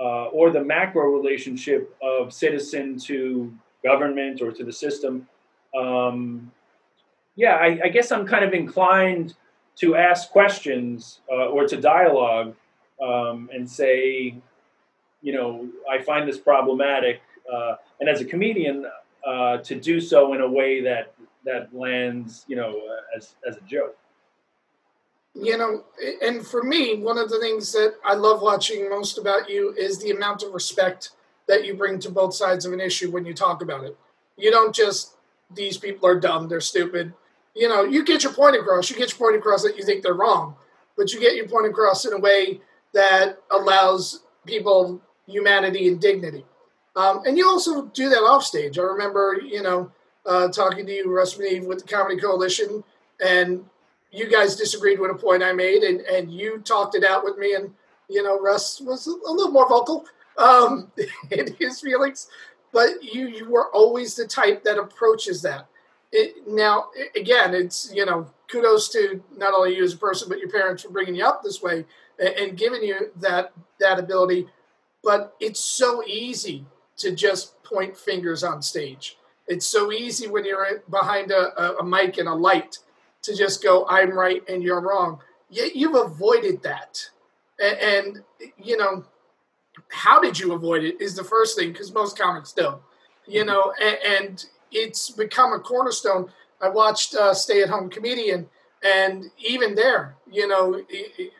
[0.00, 3.52] uh, or the macro relationship of citizen to
[3.84, 5.28] government or to the system.
[5.78, 6.50] Um,
[7.36, 9.34] yeah, I, I, guess I'm kind of inclined
[9.76, 12.54] to ask questions uh, or to dialogue
[13.02, 14.36] um, and say,
[15.20, 17.20] you know, I find this problematic,
[17.52, 18.86] uh, and as a comedian,
[19.26, 22.80] uh, to do so in a way that that lands, you know,
[23.16, 23.96] as as a joke.
[25.34, 25.84] you know,
[26.22, 29.98] and for me, one of the things that I love watching most about you is
[29.98, 31.10] the amount of respect
[31.48, 33.96] that you bring to both sides of an issue when you talk about it.
[34.36, 35.16] You don't just,
[35.52, 37.12] these people are dumb, they're stupid.
[37.54, 40.02] You know, you get your point across, you get your point across that you think
[40.02, 40.54] they're wrong,
[40.96, 42.60] but you get your point across in a way
[42.92, 46.44] that allows people humanity and dignity.
[46.96, 48.78] Um, and you also do that off stage.
[48.78, 49.90] I remember, you know,
[50.26, 52.84] uh, talking to you, Russ with the Comedy Coalition,
[53.24, 53.64] and
[54.10, 57.36] you guys disagreed with a point I made, and, and you talked it out with
[57.36, 57.74] me, and
[58.08, 60.04] you know, Russ was a little more vocal
[60.38, 60.90] um,
[61.30, 62.28] in his feelings,
[62.72, 65.66] but you you were always the type that approaches that.
[66.12, 70.38] It, now, again, it's you know, kudos to not only you as a person, but
[70.38, 71.84] your parents for bringing you up this way
[72.18, 74.46] and, and giving you that that ability.
[75.02, 76.64] But it's so easy
[76.98, 79.16] to just point fingers on stage.
[79.46, 82.78] It's so easy when you're behind a, a mic and a light
[83.22, 85.20] to just go, I'm right and you're wrong.
[85.50, 87.10] Yet you've avoided that.
[87.58, 88.22] And, and
[88.62, 89.04] you know,
[89.90, 92.80] how did you avoid it is the first thing because most comics don't.
[93.26, 93.48] You mm-hmm.
[93.48, 96.28] know, and, and, it's become a cornerstone.
[96.60, 98.48] I watched uh, Stay at Home Comedian,
[98.82, 101.32] and even there, you know, it, it,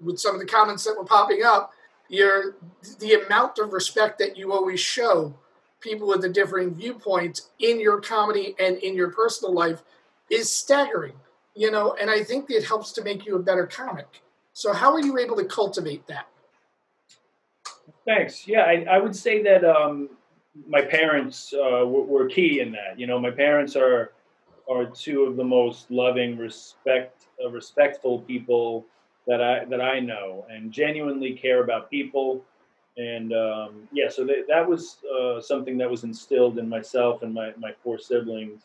[0.00, 1.70] with some of the comments that were popping up,
[2.08, 2.56] your
[3.00, 5.34] the amount of respect that you always show
[5.80, 9.82] people with the differing viewpoints in your comedy and in your personal life
[10.30, 11.14] is staggering
[11.54, 14.22] you know and i think it helps to make you a better comic.
[14.52, 16.26] So how are you able to cultivate that?
[18.04, 18.48] Thanks.
[18.48, 20.08] Yeah i, I would say that um,
[20.66, 22.98] my parents uh, were, were, key in that.
[22.98, 24.12] You know my parents are
[24.68, 28.86] are two of the most loving respect uh, respectful people
[29.28, 32.44] that I that I know and genuinely care about people.
[32.96, 37.32] And um, yeah, so that, that was uh, something that was instilled in myself and
[37.32, 38.62] my, my four siblings.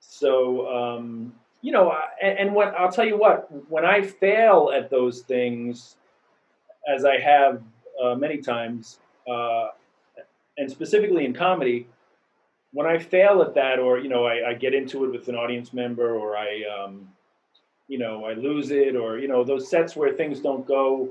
[0.00, 4.88] So um, you know, and, and what I'll tell you what, when I fail at
[4.88, 5.96] those things,
[6.88, 7.62] as I have
[8.02, 9.68] uh, many times, uh,
[10.56, 11.88] and specifically in comedy,
[12.72, 15.34] when I fail at that, or you know, I, I get into it with an
[15.34, 17.08] audience member, or I um,
[17.92, 21.10] you know I lose it, or you know those sets where things don't go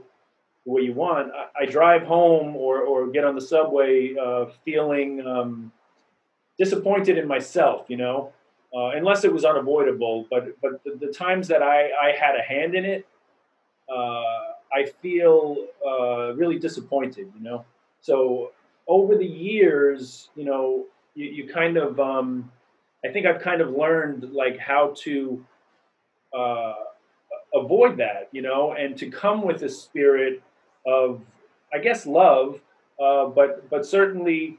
[0.66, 1.32] the way you want.
[1.32, 5.72] I, I drive home or or get on the subway uh, feeling um,
[6.58, 7.86] disappointed in myself.
[7.88, 8.34] You know,
[8.76, 10.26] uh, unless it was unavoidable.
[10.32, 13.08] But but the, the, times that I I had a hand in it,
[13.88, 17.32] uh, I feel uh, really disappointed.
[17.38, 17.66] You know,
[18.02, 18.54] so
[18.88, 22.52] over the years, you know, you, you kind of um,
[23.06, 25.46] I think I've kind of learned like how to
[26.38, 26.74] uh,
[27.54, 30.42] avoid that, you know, and to come with a spirit
[30.86, 31.22] of,
[31.74, 32.60] I guess, love,
[33.02, 34.58] uh, but but certainly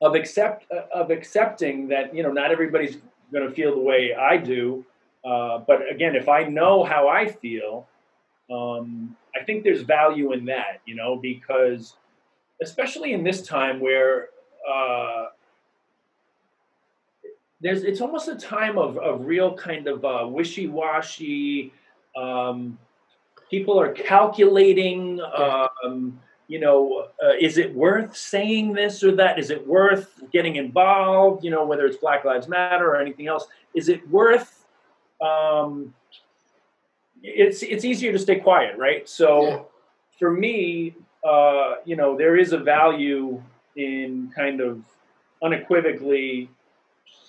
[0.00, 2.98] of accept of accepting that you know not everybody's
[3.32, 4.84] going to feel the way I do.
[5.24, 7.86] Uh, but again, if I know how I feel,
[8.52, 11.94] um, I think there's value in that, you know, because
[12.60, 14.28] especially in this time where
[14.68, 15.26] uh,
[17.62, 21.72] there's it's almost a time of, of real kind of uh, wishy-washy
[22.16, 22.78] um,
[23.50, 29.38] people are calculating um, you know uh, is it worth saying this or that?
[29.38, 33.46] Is it worth getting involved you know whether it's black lives matter or anything else?
[33.74, 34.66] Is it worth
[35.20, 35.94] um,
[37.22, 39.08] it's it's easier to stay quiet right?
[39.08, 39.58] So yeah.
[40.18, 43.40] for me uh, you know there is a value
[43.76, 44.82] in kind of
[45.42, 46.50] unequivocally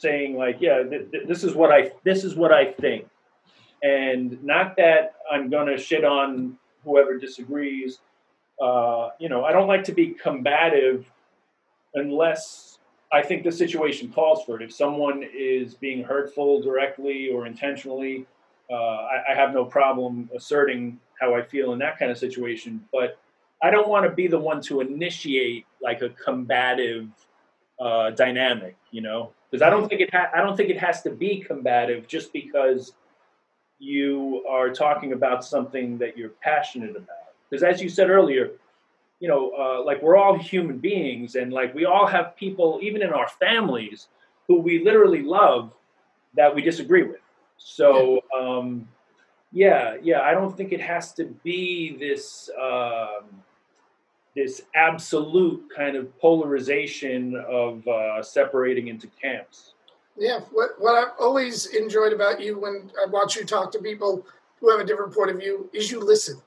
[0.04, 3.08] saying like, yeah, th- th- this is what I this is what I think,
[3.82, 8.00] and not that I'm gonna shit on whoever disagrees.
[8.62, 11.12] Uh, you know, I don't like to be combative
[11.96, 12.78] unless
[13.12, 14.63] I think the situation calls for it.
[14.63, 18.28] If someone is being hurtful directly or intentionally,
[18.70, 22.84] uh, I, I have no problem asserting how I feel in that kind of situation.
[22.92, 23.18] But
[23.62, 27.08] I don't want to be the one to initiate like a combative
[27.80, 31.04] uh, dynamic, you know because I don't think it ha- I don't think it has
[31.04, 32.94] to be combative just because
[33.78, 37.36] you are talking about something that you're passionate about.
[37.47, 38.54] Because as you said earlier,
[39.20, 43.04] you know, uh, like we're all human beings, and like we all have people, even
[43.04, 44.08] in our families,
[44.47, 45.72] who we literally love
[46.34, 47.22] that we disagree with.
[47.58, 48.22] So.
[48.36, 48.88] Um,
[49.56, 53.26] yeah, yeah, I don't think it has to be this um,
[54.36, 59.73] this absolute kind of polarization of uh, separating into camps.
[60.17, 64.25] Yeah, what what I've always enjoyed about you when I watch you talk to people
[64.59, 66.41] who have a different point of view is you listen.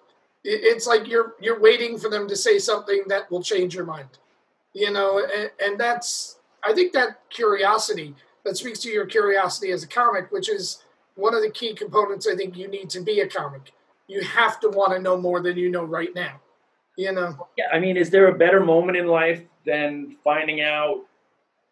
[0.44, 4.08] It's like you're you're waiting for them to say something that will change your mind,
[4.72, 8.14] you know, and, and that's I think that curiosity
[8.44, 10.84] that speaks to your curiosity as a comic, which is
[11.16, 13.72] one of the key components I think you need to be a comic.
[14.06, 16.40] You have to want to know more than you know right now.
[16.96, 17.46] You know.
[17.56, 21.04] Yeah, I mean, is there a better moment in life than finding out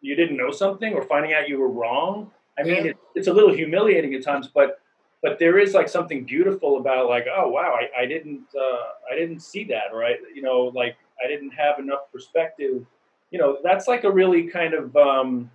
[0.00, 2.30] you didn't know something or finding out you were wrong?
[2.58, 4.80] I mean, it, it's a little humiliating at times, but
[5.22, 9.16] but there is like something beautiful about like, oh wow, I, I didn't uh, I
[9.16, 12.84] didn't see that, or I you know like I didn't have enough perspective.
[13.30, 15.50] You know, that's like a really kind of um,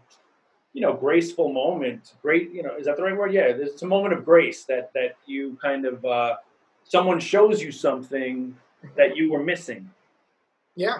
[0.73, 2.15] you know graceful moment.
[2.23, 3.31] Great, you know, is that the right word?
[3.31, 6.37] Yeah, it's a moment of grace that that you kind of uh,
[6.83, 8.57] someone shows you something
[8.95, 9.89] that you were missing.
[10.75, 10.99] Yeah.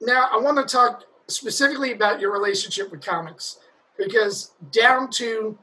[0.00, 3.58] Now I want to talk specifically about your relationship with comics
[3.96, 5.58] because down to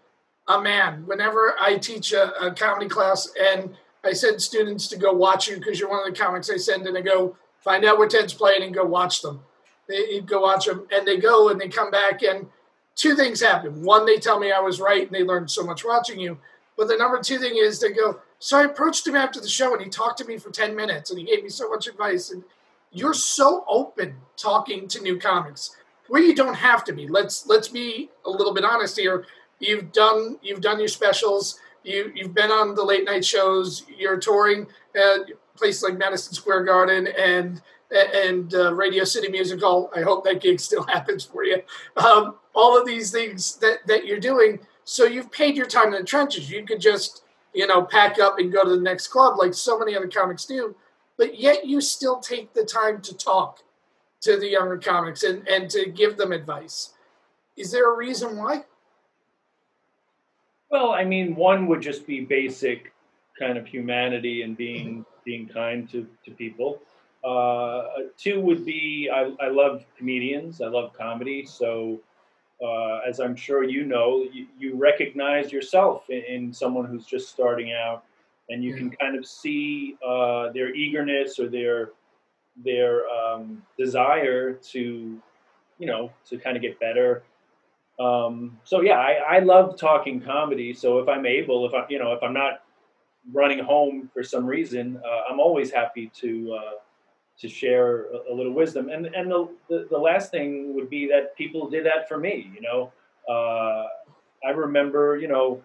[0.48, 5.12] a man, whenever I teach a, a comedy class and I send students to go
[5.12, 7.98] watch you because you're one of the comics I send and I go find out
[7.98, 9.41] what Ted's playing and go watch them.
[9.88, 12.48] They go watch them and they go and they come back and
[12.95, 13.84] two things happen.
[13.84, 16.38] One, they tell me I was right and they learned so much watching you.
[16.78, 19.74] But the number two thing is they go, so I approached him after the show
[19.74, 22.32] and he talked to me for 10 minutes and he gave me so much advice.
[22.32, 22.44] And
[22.92, 25.76] you're so open talking to new comics
[26.08, 27.08] where you don't have to be.
[27.08, 29.26] Let's let's be a little bit honest here.
[29.60, 31.60] You've done you've done your specials.
[31.84, 33.86] You you've been on the late night shows.
[33.98, 37.62] You're touring at places like Madison Square Garden and
[37.92, 39.90] and uh, Radio City Music Hall.
[39.96, 41.62] I hope that gig still happens for you.
[41.96, 44.60] Um, all of these things that that you're doing.
[44.84, 46.50] So you've paid your time in the trenches.
[46.50, 47.24] You could just
[47.58, 50.45] you know, pack up and go to the next club like so many other comics
[50.45, 50.76] do.
[51.18, 53.64] But yet you still take the time to talk
[54.22, 56.93] to the younger comics and, and to give them advice.
[57.58, 58.64] Is there a reason why?
[60.70, 62.93] Well, I mean, one would just be basic
[63.39, 65.01] kind of humanity and being mm-hmm.
[65.26, 66.80] being kind to, to people.
[67.24, 67.84] Uh,
[68.20, 70.62] two would be I, I love comedians.
[70.62, 71.43] I love comedy.
[71.43, 71.99] So
[72.64, 77.30] uh, as I'm sure you know, you, you recognize yourself in, in, someone who's just
[77.30, 78.03] starting out,
[78.49, 81.91] and you can kind of see uh, their eagerness or their
[82.66, 85.22] their um, desire to,
[85.78, 87.22] you know, to kind of get better.
[87.99, 90.74] Um, so yeah, I, I love talking comedy.
[90.74, 92.64] So if I'm able, if I you know, if I'm not
[93.32, 96.72] running home for some reason, uh, I'm always happy to uh,
[97.40, 98.90] to share a, a, little wisdom.
[98.90, 102.52] And and the, the, the last thing would be that people did that for me.
[102.54, 102.92] You know,
[103.30, 103.88] uh,
[104.48, 105.62] I remember you know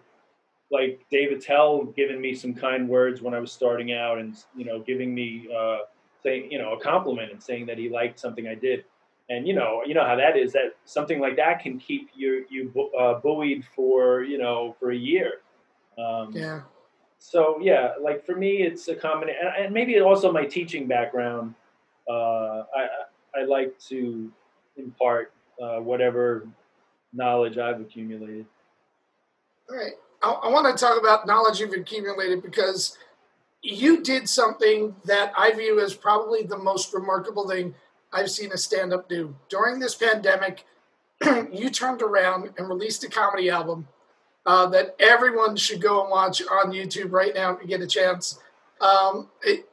[0.71, 4.65] like Dave Attell giving me some kind words when I was starting out, and you
[4.65, 5.79] know giving me uh,
[6.21, 8.85] saying you know a compliment and saying that he liked something I did.
[9.29, 10.51] And you know, you know how that is.
[10.53, 14.97] That something like that can keep you you uh, buoyed for you know for a
[14.97, 15.41] year.
[15.97, 16.61] Um, yeah.
[17.19, 21.55] So yeah, like for me, it's a combination, and maybe also my teaching background
[22.09, 22.87] uh, I,
[23.35, 24.31] I like to
[24.77, 25.31] impart
[25.61, 26.47] uh, whatever
[27.13, 28.45] knowledge I've accumulated.
[29.69, 29.93] All right.
[30.21, 32.97] I, I want to talk about knowledge you've accumulated because
[33.61, 37.73] you did something that I view as probably the most remarkable thing
[38.11, 39.35] I've seen a stand up do.
[39.49, 40.65] During this pandemic,
[41.51, 43.87] you turned around and released a comedy album
[44.45, 47.87] uh, that everyone should go and watch on YouTube right now if you get a
[47.87, 48.39] chance.
[48.81, 49.29] Um,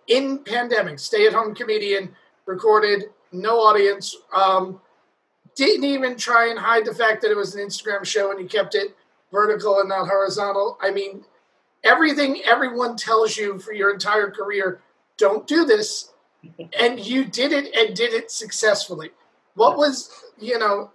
[0.07, 2.15] in pandemic, stay at home comedian
[2.51, 4.17] recorded, no audience.
[4.35, 4.81] Um,
[5.57, 8.47] didn't even try and hide the fact that it was an Instagram show and he
[8.47, 8.97] kept it
[9.33, 10.79] vertical and not horizontal.
[10.81, 11.25] I mean,
[11.85, 14.81] everything everyone tells you for your entire career,
[15.17, 16.13] don't do this.
[16.81, 19.11] and you did it and did it successfully.
[19.55, 20.91] What was, you know,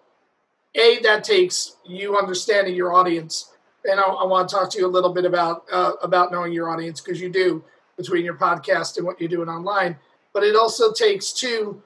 [0.75, 3.51] A, that takes you understanding your audience.
[3.89, 6.51] And I, I want to talk to you a little bit about uh, about knowing
[6.51, 7.63] your audience because you do
[7.97, 9.95] between your podcast and what you're doing online
[10.35, 11.81] but it also takes too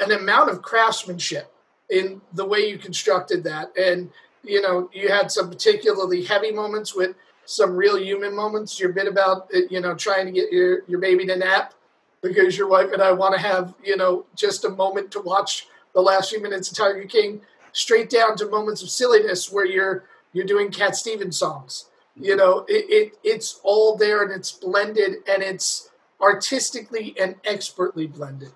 [0.00, 1.52] an amount of craftsmanship
[1.88, 3.70] in the way you constructed that.
[3.78, 4.10] And
[4.42, 7.14] you know, you had some particularly heavy moments with
[7.44, 8.80] some real human moments.
[8.80, 11.74] Your bit about uh, you know trying to get your your baby to nap
[12.22, 15.68] because your wife and I want to have you know just a moment to watch
[15.94, 20.04] the last few minutes of Tiger King, straight down to moments of silliness where you're
[20.32, 21.84] you're doing Cat Stevens songs.
[22.16, 25.90] You know, it, it it's all there and it's blended and it's
[26.20, 28.52] artistically and expertly blended.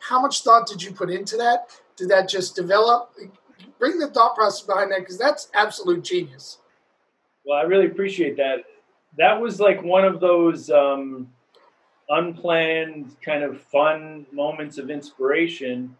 [0.00, 1.70] How much thought did you put into that?
[1.96, 3.12] Did that just develop?
[3.78, 6.58] Bring the thought process behind that because that's absolute genius.
[7.44, 8.64] Well, I really appreciate that.
[9.18, 11.28] That was like one of those um,
[12.08, 15.96] unplanned, kind of fun moments of inspiration.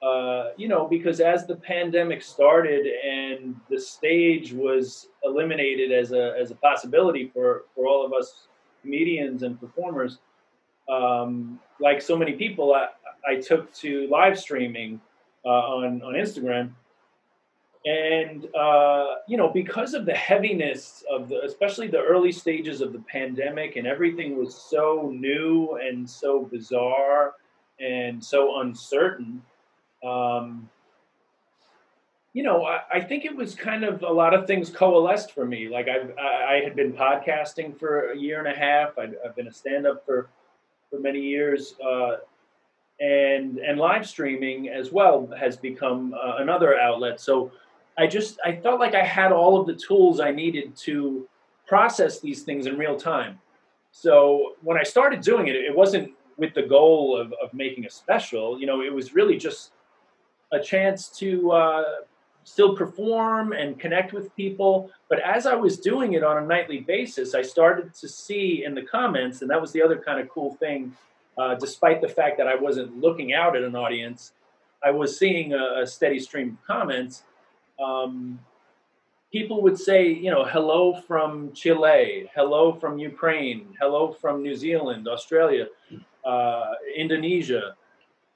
[0.00, 6.36] Uh, you know, because as the pandemic started and the stage was eliminated as a
[6.40, 8.46] as a possibility for for all of us
[8.82, 10.18] comedians and performers,
[10.88, 12.88] um, like so many people, I,
[13.28, 15.00] I, took to live streaming
[15.44, 16.70] uh, on on Instagram,
[17.84, 22.92] and uh, you know because of the heaviness of the especially the early stages of
[22.92, 27.34] the pandemic and everything was so new and so bizarre
[27.80, 29.40] and so uncertain
[30.04, 30.68] um,
[32.32, 35.44] you know I, I, think it was kind of a lot of things coalesced for
[35.44, 35.68] me.
[35.68, 38.98] Like I've, i i had been podcasting for a year and a half.
[38.98, 40.28] I've, I've been a stand-up for
[40.90, 42.16] for many years uh,
[43.00, 47.52] and and live streaming as well has become uh, another outlet so
[47.98, 51.28] I just I felt like I had all of the tools I needed to
[51.66, 53.38] process these things in real time.
[53.90, 57.90] So when I started doing it, it wasn't with the goal of, of making a
[57.90, 58.58] special.
[58.60, 59.72] You know, it was really just
[60.52, 61.84] a chance to uh,
[62.48, 64.90] still perform and connect with people.
[65.08, 68.74] But as I was doing it on a nightly basis, I started to see in
[68.74, 70.92] the comments, and that was the other kind of cool thing.
[71.36, 74.32] Uh, despite the fact that I wasn't looking out at an audience,
[74.82, 77.22] I was seeing a, a steady stream of comments
[77.78, 78.38] um,
[79.30, 85.06] people would say, you know, hello from Chile, hello from Ukraine, hello from New Zealand,
[85.08, 85.66] Australia,
[86.24, 87.76] uh, Indonesia.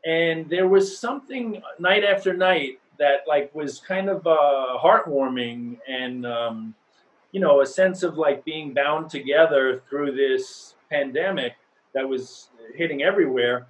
[0.05, 6.25] And there was something night after night that like was kind of uh, heartwarming and,
[6.25, 6.75] um,
[7.33, 11.55] you know, a sense of like being bound together through this pandemic
[11.95, 13.67] that was hitting everywhere.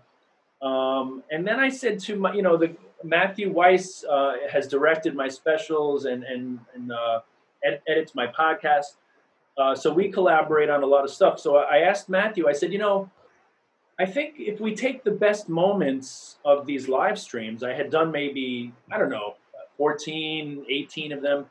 [0.61, 5.15] Um, and then I said to my, you know, the Matthew Weiss uh, has directed
[5.15, 7.21] my specials and and, and uh,
[7.65, 8.91] ed- edits my podcast.
[9.57, 11.41] Uh, so we collaborate on a lot of stuff.
[11.41, 12.49] So I asked Matthew.
[12.49, 13.11] I said, you know,
[13.99, 18.11] I think if we take the best moments of these live streams, I had done
[18.11, 19.37] maybe I don't know,
[19.77, 21.47] 14, 18 of them.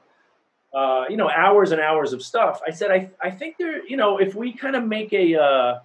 [0.74, 2.62] Uh, you know, hours and hours of stuff.
[2.66, 5.80] I said, I, I think there, you know, if we kind of make a, uh,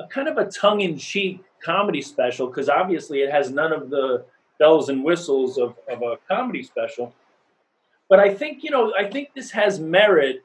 [0.00, 3.90] a kind of a tongue in cheek comedy special, because obviously it has none of
[3.90, 4.24] the
[4.58, 7.14] bells and whistles of, of a comedy special.
[8.08, 10.42] But I think, you know, I think this has merit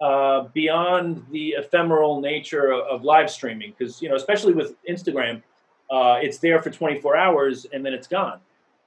[0.00, 5.42] uh, beyond the ephemeral nature of, of live streaming, because, you know, especially with Instagram,
[5.90, 8.40] uh, it's there for 24 hours and then it's gone.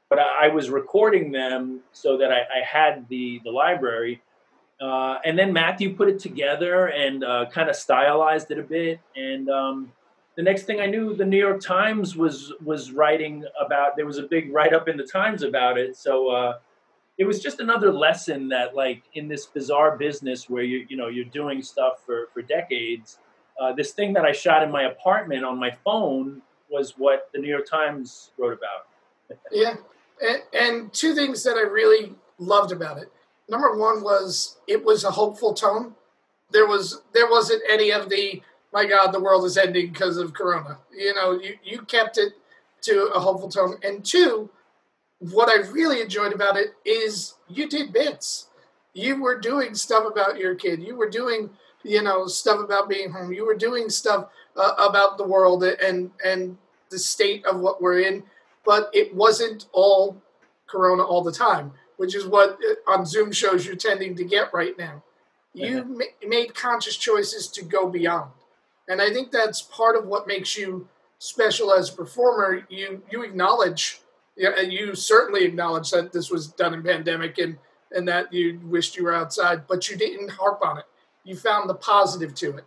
[0.09, 4.21] But I, I was recording them so that I, I had the, the library.
[4.81, 8.99] Uh, and then Matthew put it together and uh, kind of stylized it a bit.
[9.15, 9.91] And, um,
[10.35, 13.95] the next thing I knew, the New York Times was was writing about.
[13.95, 15.95] There was a big write up in the Times about it.
[15.95, 16.57] So uh,
[17.17, 21.07] it was just another lesson that, like, in this bizarre business where you you know
[21.07, 23.19] you're doing stuff for for decades,
[23.59, 27.39] uh, this thing that I shot in my apartment on my phone was what the
[27.39, 29.37] New York Times wrote about.
[29.51, 29.75] yeah,
[30.21, 33.11] and, and two things that I really loved about it.
[33.49, 35.95] Number one was it was a hopeful tone.
[36.51, 38.41] There was there wasn't any of the
[38.73, 40.79] my God, the world is ending because of Corona.
[40.91, 42.33] You know, you, you kept it
[42.81, 43.77] to a hopeful tone.
[43.83, 44.49] And two,
[45.31, 48.47] what I really enjoyed about it is you did bits.
[48.93, 50.81] You were doing stuff about your kid.
[50.83, 51.49] You were doing,
[51.83, 53.33] you know, stuff about being home.
[53.33, 56.57] You were doing stuff uh, about the world and and
[56.89, 58.23] the state of what we're in.
[58.65, 60.21] But it wasn't all
[60.67, 64.53] Corona all the time, which is what uh, on Zoom shows you're tending to get
[64.53, 65.03] right now.
[65.53, 65.87] You uh-huh.
[65.87, 68.31] ma- made conscious choices to go beyond
[68.87, 70.87] and I think that's part of what makes you
[71.19, 72.65] special as a performer.
[72.69, 74.01] You you acknowledge,
[74.35, 77.57] yeah, and you certainly acknowledge that this was done in pandemic and
[77.91, 80.85] and that you wished you were outside, but you didn't harp on it.
[81.23, 82.65] You found the positive to it.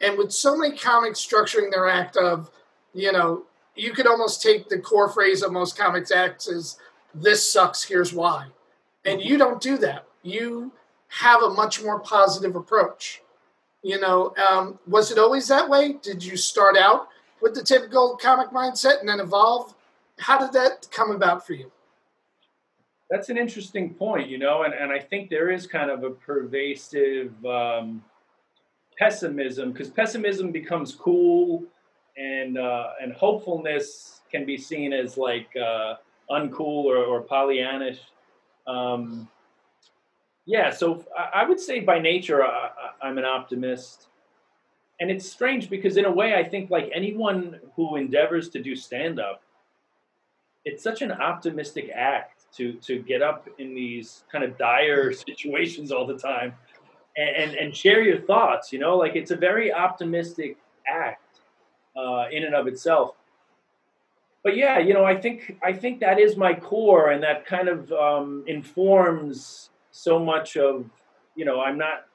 [0.00, 2.50] And with so many comics structuring their act of,
[2.94, 3.42] you know,
[3.74, 6.76] you could almost take the core phrase of most comics acts as
[7.14, 8.46] this sucks, here's why.
[9.04, 10.06] And you don't do that.
[10.22, 10.72] You
[11.08, 13.22] have a much more positive approach.
[13.82, 15.94] You know, um, was it always that way?
[16.02, 17.08] Did you start out
[17.40, 19.74] with the typical comic mindset and then evolve?
[20.18, 21.70] How did that come about for you?
[23.10, 26.10] That's an interesting point, you know, and, and I think there is kind of a
[26.10, 28.04] pervasive um,
[28.98, 31.64] pessimism because pessimism becomes cool
[32.18, 35.94] and uh, and hopefulness can be seen as like uh,
[36.30, 38.00] uncool or, or Pollyannish.
[38.66, 39.28] Um,
[40.44, 42.70] yeah, so I would say by nature I,
[43.02, 44.08] am an optimist,
[45.00, 48.74] and it's strange because in a way I think like anyone who endeavors to do
[48.74, 49.42] stand up,
[50.68, 55.90] it's such an optimistic act to to get up in these kind of dire situations
[55.92, 56.54] all the time,
[57.16, 58.72] and and, and share your thoughts.
[58.72, 60.56] You know, like it's a very optimistic
[60.86, 61.40] act
[61.96, 63.14] uh, in and of itself.
[64.44, 67.68] But yeah, you know, I think I think that is my core, and that kind
[67.68, 70.88] of um, informs so much of
[71.34, 72.06] you know i'm not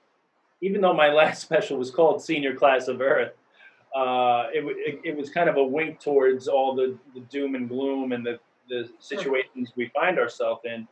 [0.62, 3.34] even though my last special was called senior class of earth
[3.96, 7.70] uh, it, it, it, was kind of a wink towards all the, the doom and
[7.70, 8.40] gloom and the,
[8.70, 10.88] the situations we find ourselves in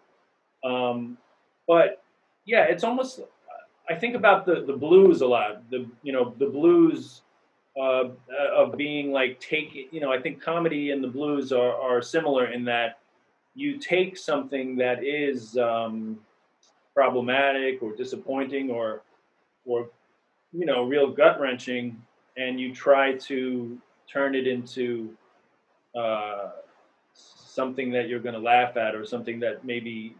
[0.63, 1.17] um,
[1.67, 2.03] but
[2.45, 3.21] yeah, it's almost.
[3.89, 5.69] I think about the the blues a lot.
[5.69, 7.21] The you know the blues
[7.79, 8.09] uh,
[8.55, 12.51] of being like take you know I think comedy and the blues are are similar
[12.51, 12.99] in that
[13.55, 16.19] you take something that is um,
[16.93, 19.03] problematic or disappointing or
[19.65, 19.89] or
[20.51, 22.01] you know real gut wrenching
[22.37, 23.77] and you try to
[24.11, 25.09] turn it into
[25.97, 26.51] uh,
[27.13, 30.15] something that you're going to laugh at or something that maybe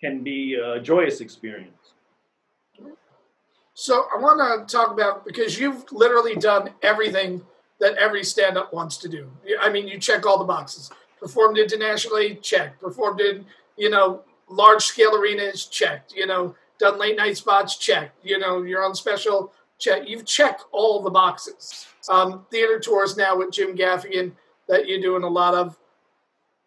[0.00, 1.94] can be a joyous experience.
[3.74, 7.42] So I want to talk about because you've literally done everything
[7.80, 9.30] that every stand-up wants to do.
[9.60, 10.90] I mean, you check all the boxes.
[11.20, 12.80] Performed internationally, check.
[12.80, 13.46] Performed in
[13.76, 16.12] you know large-scale arenas, checked.
[16.12, 18.12] You know, done late night spots, check.
[18.22, 20.02] You know, you're on special, check.
[20.06, 21.86] You've checked all the boxes.
[22.08, 24.32] Um, theater tours now with Jim Gaffigan
[24.68, 25.78] that you're doing a lot of.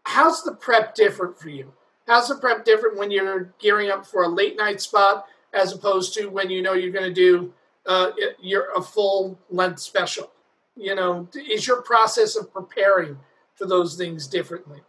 [0.03, 1.72] How's the prep different for you?
[2.07, 6.14] How's the prep different when you're gearing up for a late night spot as opposed
[6.16, 7.53] to when you know you're going to do
[7.86, 10.32] uh, your a full length special?
[10.76, 13.18] You know, is your process of preparing
[13.55, 14.82] for those things differently?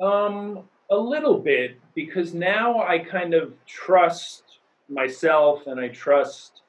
[0.00, 4.42] Um, a little bit because now I kind of trust
[4.88, 6.62] myself and I trust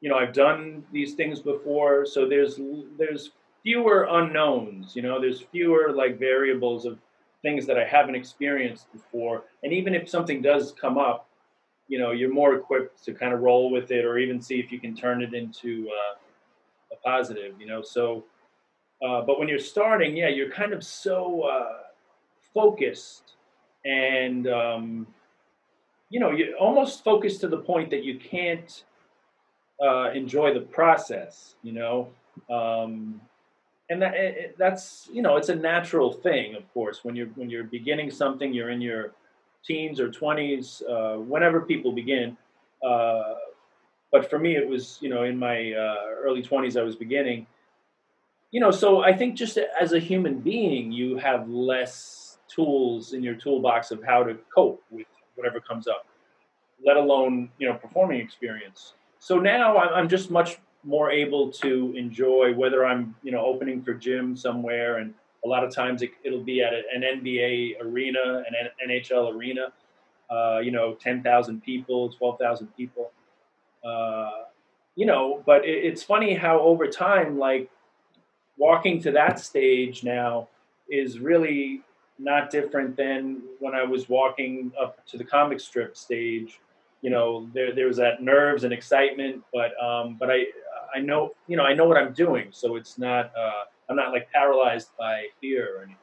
[0.00, 2.04] you know I've done these things before.
[2.04, 2.60] So there's
[2.98, 3.30] there's
[3.62, 6.98] fewer unknowns you know there's fewer like variables of
[7.42, 9.44] things that I haven't experienced before.
[9.62, 11.28] And even if something does come up
[11.88, 14.72] you know you're more equipped to kind of roll with it or even see if
[14.72, 16.16] you can turn it into uh,
[16.92, 17.82] a positive you know?
[17.82, 18.24] So
[19.04, 21.82] uh, but when you're starting yeah you're kind of so uh,
[22.54, 23.34] focused
[23.84, 25.06] and um,
[26.12, 28.84] you know you almost focus to the point that you can't
[29.82, 32.08] uh, enjoy the process you know?
[32.50, 33.20] Um,
[33.90, 37.00] and that it, that's you know it's a natural thing of course.
[37.02, 39.12] When you're when you're beginning something you're in your
[39.64, 42.36] teens or 20s uh, whenever people begin
[42.86, 43.34] uh,
[44.10, 47.46] but for me it was you know in my uh, early 20s i was beginning.
[48.50, 53.22] You know so i think just as a human being you have less tools in
[53.22, 56.06] your toolbox of how to cope with whatever comes up,
[56.84, 58.94] let alone you know performing experience.
[59.18, 63.94] So now I'm just much more able to enjoy whether I'm you know opening for
[63.94, 65.14] Jim somewhere, and
[65.44, 69.72] a lot of times it, will be at an NBA arena, an NHL arena,
[70.30, 73.12] uh, you know, ten thousand people, twelve thousand people.
[73.84, 74.30] Uh,
[74.94, 77.70] you know, but it, it's funny how over time, like
[78.56, 80.48] walking to that stage now
[80.88, 81.82] is really
[82.18, 86.60] not different than when I was walking up to the comic strip stage.
[87.00, 90.44] You know, there there was that nerves and excitement, but um, but I
[90.94, 94.12] I know you know I know what I'm doing, so it's not uh, I'm not
[94.12, 95.96] like paralyzed by fear or anything.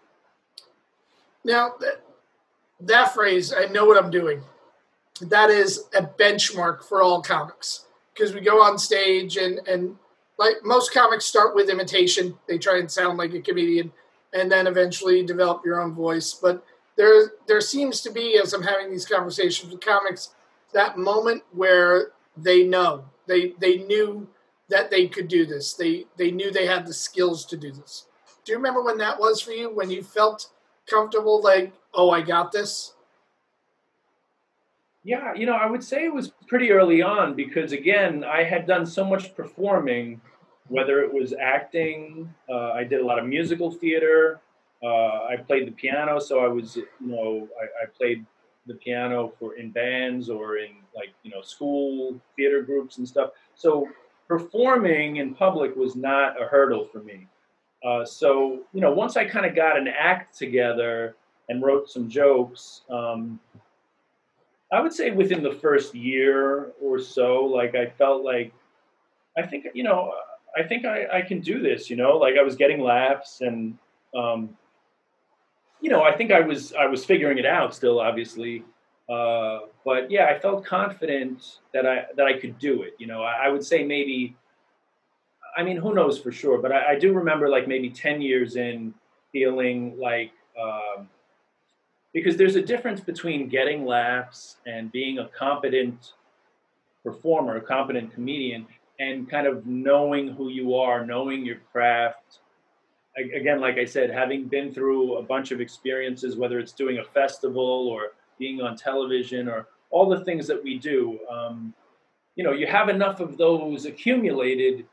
[1.46, 2.02] Now that,
[2.82, 4.42] that phrase, I know what I'm doing.
[5.22, 9.96] That is a benchmark for all comics because we go on stage and and
[10.38, 12.38] like most comics start with imitation.
[12.48, 13.92] They try and sound like a comedian
[14.34, 16.34] and then eventually develop your own voice.
[16.34, 16.64] But
[16.96, 20.36] there, there seems to be, as I'm having these conversations with comics,
[20.74, 24.28] that moment where they know they they knew
[24.70, 25.74] that they could do this.
[25.74, 28.06] They they knew they had the skills to do this.
[28.44, 29.74] Do you remember when that was for you?
[29.74, 30.50] When you felt
[30.90, 32.94] comfortable, like, oh, I got this.
[35.04, 38.68] Yeah, you know, I would say it was pretty early on because again, I had
[38.68, 40.20] done so much performing
[40.70, 44.40] whether it was acting, uh, I did a lot of musical theater.
[44.82, 48.26] Uh, I played the piano, so I was, you know, I, I, played
[48.66, 53.32] the piano for in bands or in like you know school theater groups and stuff.
[53.56, 53.90] So
[54.28, 57.28] performing in public was not a hurdle for me.
[57.84, 61.16] Uh, so you know, once I kind of got an act together
[61.50, 63.40] and wrote some jokes, um,
[64.72, 68.54] I would say within the first year or so, like I felt like
[69.38, 70.14] I think you know
[70.58, 73.78] I think I, I can do this, you know, like I was getting laughs and,
[74.16, 74.58] um,
[75.82, 78.64] you know, I think I was, I was figuring it out still, obviously.
[79.10, 82.94] Uh, but yeah, I felt confident that I, that I could do it.
[83.00, 84.36] You know, I, I would say maybe,
[85.58, 88.56] I mean, who knows for sure, but I, I, do remember like maybe 10 years
[88.56, 88.94] in
[89.32, 91.10] feeling like, um,
[92.14, 96.14] because there's a difference between getting laughs and being a competent
[97.04, 98.68] performer, a competent comedian,
[99.00, 102.40] and kind of knowing who you are, knowing your craft.
[103.18, 107.04] Again, like I said, having been through a bunch of experiences, whether it's doing a
[107.04, 111.74] festival or being on television or all the things that we do, um,
[112.36, 114.86] you know, you have enough of those accumulated,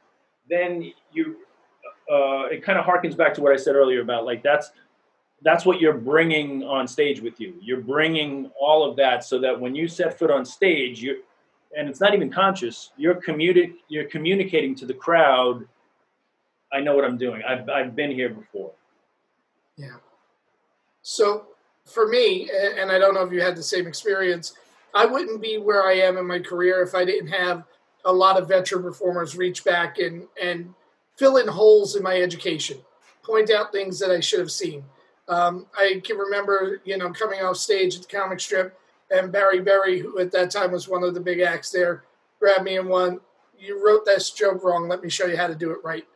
[0.48, 1.36] then you,
[2.10, 4.70] uh, it kind of harkens back to what I said earlier about like that's
[5.42, 7.54] that's what you're bringing on stage with you.
[7.60, 11.22] You're bringing all of that so that when you set foot on stage, you
[11.76, 12.90] and it's not even conscious.
[12.96, 13.20] You're
[13.88, 15.66] You're communicating to the crowd.
[16.72, 17.42] I know what I'm doing.
[17.46, 18.72] I've I've been here before.
[19.76, 19.96] Yeah.
[21.02, 21.46] So
[21.84, 24.54] for me, and I don't know if you had the same experience,
[24.94, 27.64] I wouldn't be where I am in my career if I didn't have
[28.04, 30.74] a lot of veteran performers reach back and and
[31.16, 32.78] fill in holes in my education,
[33.22, 34.82] point out things that I should have seen.
[35.28, 38.78] Um, I can remember, you know, coming off stage at the comic strip,
[39.10, 42.04] and Barry Berry, who at that time was one of the big acts there,
[42.40, 43.20] grabbed me and won.
[43.58, 44.88] You wrote this joke wrong.
[44.88, 46.06] Let me show you how to do it right.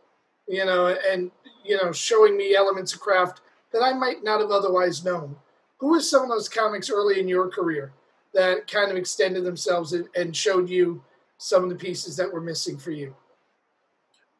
[0.48, 1.30] You know, and
[1.64, 3.40] you know, showing me elements of craft
[3.72, 5.36] that I might not have otherwise known.
[5.78, 7.92] Who was some of those comics early in your career
[8.34, 11.02] that kind of extended themselves and showed you
[11.38, 13.14] some of the pieces that were missing for you?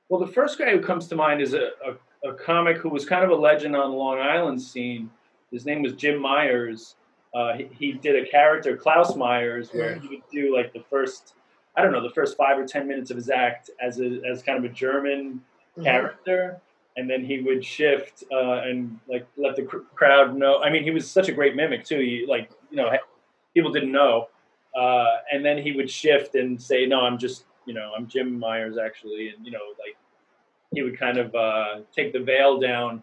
[0.09, 3.07] Well, the first guy who comes to mind is a, a, a comic who was
[3.07, 5.11] kind of a legend on the Long Island scene.
[5.51, 6.97] His name was Jim Myers.
[7.33, 11.35] Uh, he, he, did a character, Klaus Myers, where he would do like the first,
[11.77, 14.43] I don't know, the first five or ten minutes of his act as a, as
[14.43, 15.83] kind of a German mm-hmm.
[15.85, 16.61] character,
[16.97, 20.61] and then he would shift uh, and like let the cr- crowd know.
[20.61, 22.01] I mean, he was such a great mimic too.
[22.01, 22.91] He like you know
[23.55, 24.29] people didn't know,
[24.77, 28.39] uh, and then he would shift and say, "No, I'm just you know I'm Jim
[28.39, 29.97] Myers actually," and you know like
[30.73, 33.03] he would kind of uh, take the veil down.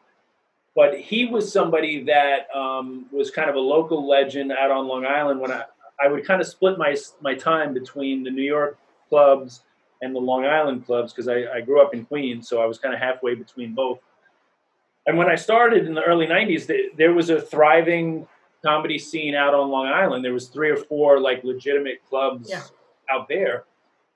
[0.78, 5.08] But he was somebody that um, was kind of a local legend out on Long
[5.08, 5.40] Island.
[5.40, 5.64] When I,
[6.00, 8.78] I would kind of split my my time between the New York
[9.10, 9.62] clubs
[10.04, 12.78] and the Long Island clubs because I, I grew up in Queens, so I was
[12.78, 13.98] kind of halfway between both.
[15.08, 18.28] And when I started in the early '90s, there was a thriving
[18.64, 20.24] comedy scene out on Long Island.
[20.24, 22.62] There was three or four like legitimate clubs yeah.
[23.10, 23.64] out there.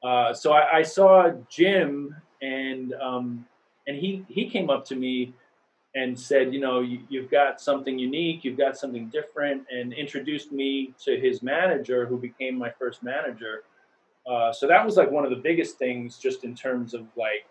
[0.03, 3.47] Uh, so I, I, saw Jim and um,
[3.87, 5.33] and he he came up to me
[5.95, 10.51] and said, you know, you, you've got something unique, you've got something different, and introduced
[10.51, 13.63] me to his manager, who became my first manager.
[14.29, 17.45] Uh, so that was like one of the biggest things, just in terms of like,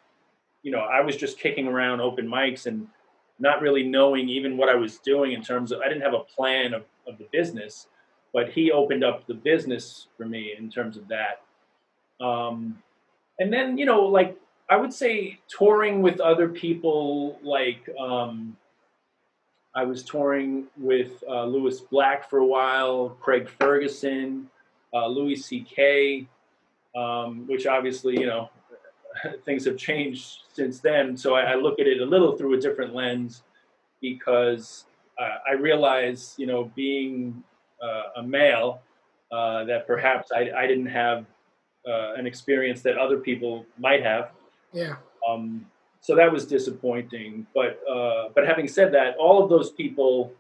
[0.63, 2.87] you know, I was just kicking around open mics and
[3.39, 6.21] not really knowing even what I was doing in terms of I didn't have a
[6.21, 7.89] plan of, of the business,
[8.33, 11.43] but he opened up the business for me in terms of that.
[12.25, 12.79] Um,
[13.39, 14.37] and then you know, like
[14.71, 18.57] I would say touring with other people, like um,
[19.75, 24.49] I was touring with uh, Lewis Black for a while, Craig Ferguson,
[24.95, 26.29] uh, Louis C.K.,
[26.97, 28.49] um, which obviously, you know,
[29.45, 31.17] things have changed since then.
[31.17, 33.43] So I, I, look at it a little through a different lens
[34.01, 34.87] because
[35.21, 37.43] uh, I realize, you know, being
[37.83, 38.83] uh, a male,
[39.33, 41.27] uh, that perhaps I, I didn't have
[41.89, 44.31] uh, an experience that other people might have.
[44.73, 44.97] Yeah.
[45.29, 45.67] Um,
[46.01, 47.47] so that was disappointing.
[47.55, 50.33] But uh, but having said that, all of those people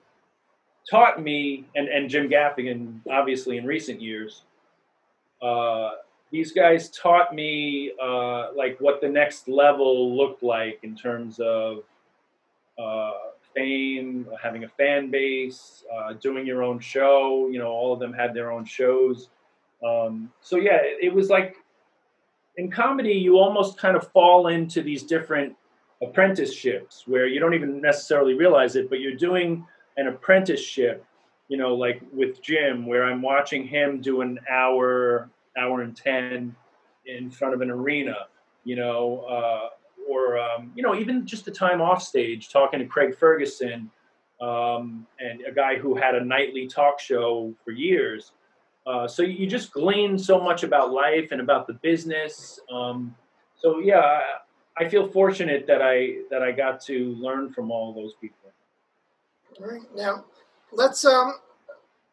[0.90, 4.42] taught me, and, and Jim Gaffigan, obviously in recent years,
[5.42, 5.90] uh,
[6.30, 11.82] these guys taught me uh, like what the next level looked like in terms of
[12.78, 13.12] uh,
[13.54, 17.48] fame, having a fan base, uh, doing your own show.
[17.50, 19.28] You know, all of them had their own shows.
[19.86, 21.56] Um, so yeah, it, it was like
[22.56, 25.56] in comedy, you almost kind of fall into these different
[26.02, 31.04] apprenticeships where you don't even necessarily realize it, but you're doing an apprenticeship,
[31.48, 35.28] you know, like with Jim, where I'm watching him do an hour,
[35.58, 36.54] hour and 10
[37.06, 38.26] in front of an arena,
[38.64, 39.68] you know, uh,
[40.08, 43.90] or, um, you know, even just the time off stage talking to Craig Ferguson
[44.40, 48.32] um, and a guy who had a nightly talk show for years
[48.86, 52.58] uh, so you just glean so much about life and about the business.
[52.72, 53.14] Um,
[53.58, 54.20] so yeah,
[54.76, 58.38] I feel fortunate that I that I got to learn from all those people.
[59.60, 60.24] All right, now
[60.72, 61.34] let's um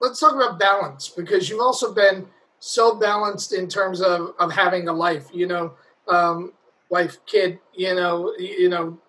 [0.01, 2.27] let's talk about balance because you've also been
[2.59, 5.29] so balanced in terms of of having a life.
[5.33, 5.73] You know,
[6.07, 6.53] um,
[6.89, 7.59] wife, kid.
[7.73, 8.99] You know, you know,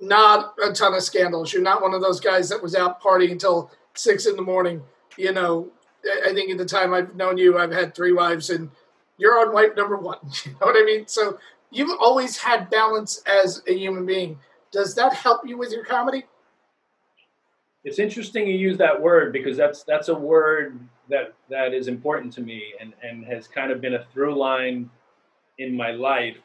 [0.00, 1.52] not a ton of scandals.
[1.52, 4.82] You're not one of those guys that was out partying until six in the morning.
[5.16, 5.70] You know,
[6.04, 8.70] I think in the time I've known you, I've had three wives, and
[9.18, 10.18] you're on wife number one.
[10.44, 11.06] You know what I mean?
[11.06, 11.38] So
[11.70, 14.38] you've always had balance as a human being.
[14.70, 16.24] Does that help you with your comedy?
[17.84, 20.78] It's interesting you use that word because that's that's a word
[21.10, 24.88] that that is important to me and and has kind of been a through line
[25.58, 26.38] in my life.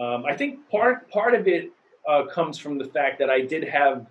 [0.00, 1.70] Um, I think part part of it
[2.08, 4.06] uh, comes from the fact that I did have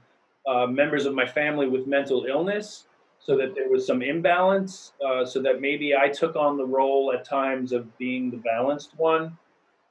[0.48, 2.86] uh, members of my family with mental illness,
[3.24, 7.14] so that there was some imbalance, uh, so that maybe I took on the role
[7.14, 9.38] at times of being the balanced one.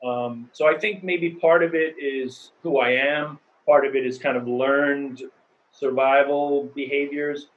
[0.04, 4.04] Um, so I think maybe part of it is who I am, part of it
[4.04, 5.22] is kind of learned
[5.70, 7.48] survival behaviors.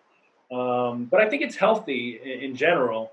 [0.51, 3.11] Um, but I think it's healthy in, in general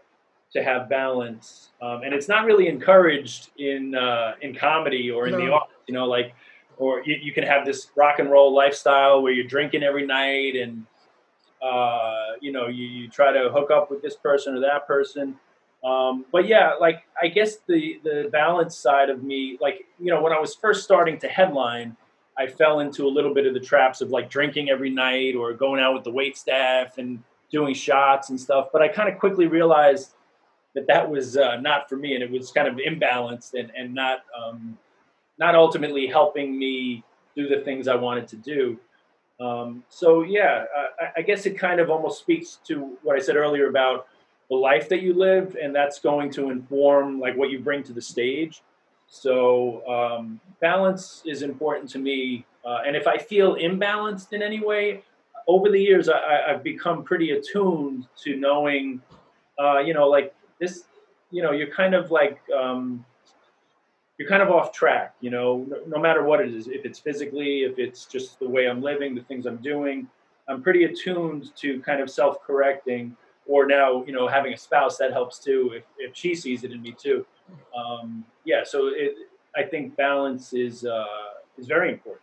[0.52, 5.32] to have balance, um, and it's not really encouraged in uh, in comedy or in
[5.32, 5.38] no.
[5.38, 5.70] the art.
[5.86, 6.34] You know, like
[6.76, 10.56] or you, you, can have this rock and roll lifestyle where you're drinking every night
[10.56, 10.84] and
[11.62, 15.36] uh, you know you, you, try to hook up with this person or that person.
[15.84, 20.22] Um, but yeah, like I guess the the balance side of me, like you know,
[20.22, 21.96] when I was first starting to headline,
[22.38, 25.52] I fell into a little bit of the traps of like drinking every night or
[25.52, 28.68] going out with the wait staff and doing shots and stuff.
[28.72, 30.14] But I kind of quickly realized
[30.74, 33.94] that that was uh, not for me, and it was kind of imbalanced and and
[33.94, 34.78] not um,
[35.38, 37.02] not ultimately helping me
[37.34, 38.78] do the things I wanted to do.
[39.40, 40.66] Um, so yeah,
[41.00, 44.06] I, I guess it kind of almost speaks to what I said earlier about
[44.50, 47.92] the life that you live, and that's going to inform like what you bring to
[47.92, 48.62] the stage.
[49.06, 54.60] So um, balance is important to me, uh, and if I feel imbalanced in any
[54.60, 55.02] way,
[55.48, 59.00] over the years I, have become pretty attuned to knowing,
[59.58, 60.84] uh, you know, like this,
[61.30, 63.04] you know, you're kind of like um,
[64.20, 65.14] you're kind of off track.
[65.22, 68.46] You know, no, no matter what it is, if it's physically, if it's just the
[68.46, 70.06] way I'm living, the things I'm doing,
[70.46, 73.16] I'm pretty attuned to kind of self-correcting
[73.46, 76.72] or now you know having a spouse that helps too if, if she sees it
[76.72, 77.24] in me too.
[77.74, 79.14] Um, yeah so it,
[79.56, 81.04] i think balance is uh,
[81.56, 82.22] is very important.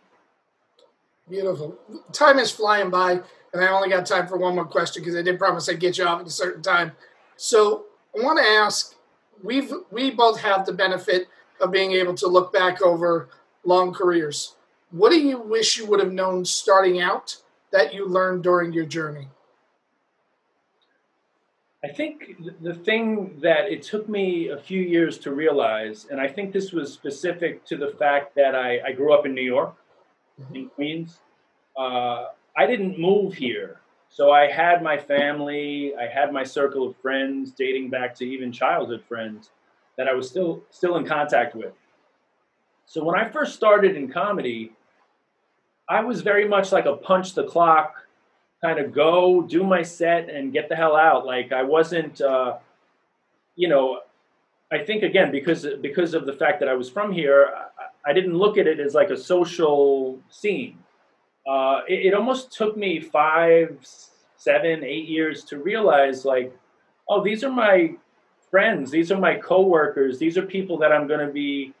[1.28, 1.76] Beautiful.
[2.12, 3.20] Time is flying by
[3.52, 5.98] and i only got time for one more question because i did promise i'd get
[5.98, 6.92] you off at a certain time.
[7.36, 7.86] So
[8.16, 8.94] i want to ask
[9.42, 11.26] we've we both have the benefit
[11.60, 13.28] of being able to look back over
[13.64, 14.54] long careers
[14.90, 17.36] what do you wish you would have known starting out
[17.70, 19.28] that you learned during your journey
[21.84, 26.26] I think the thing that it took me a few years to realize, and I
[26.26, 29.76] think this was specific to the fact that I, I grew up in New York,
[30.40, 30.56] mm-hmm.
[30.56, 31.20] in Queens.
[31.76, 33.80] Uh, I didn't move here.
[34.08, 38.50] So I had my family, I had my circle of friends dating back to even
[38.50, 39.50] childhood friends
[39.98, 41.74] that I was still still in contact with.
[42.86, 44.72] So when I first started in comedy,
[45.90, 47.94] I was very much like a punch the clock
[48.62, 51.26] kind of go do my set and get the hell out.
[51.26, 52.56] Like I wasn't, uh,
[53.56, 54.00] you know,
[54.72, 58.12] I think again because because of the fact that I was from here, I, I
[58.12, 60.78] didn't look at it as like a social scene.
[61.46, 63.78] Uh, it, it, almost took me five,
[64.36, 66.54] seven, eight years to realize like,
[67.08, 67.94] oh, these are my
[68.50, 71.74] friends, these are my coworkers, these are people that I'm going to be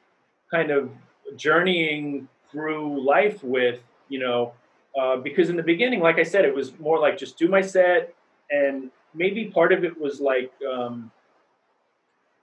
[0.50, 0.90] kind of
[1.36, 4.52] journeying through life with, you know.
[4.98, 7.60] Uh, because in the beginning, like I said, it was more like just do my
[7.60, 8.14] set,
[8.50, 11.10] and maybe part of it was like um,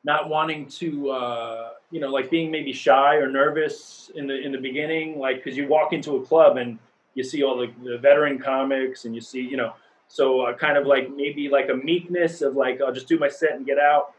[0.03, 4.51] not wanting to, uh, you know, like being maybe shy or nervous in the in
[4.51, 6.79] the beginning, like because you walk into a club and
[7.15, 9.73] you see all the, the veteran comics and you see, you know,
[10.07, 13.29] so uh, kind of like maybe like a meekness of like I'll just do my
[13.29, 14.13] set and get out.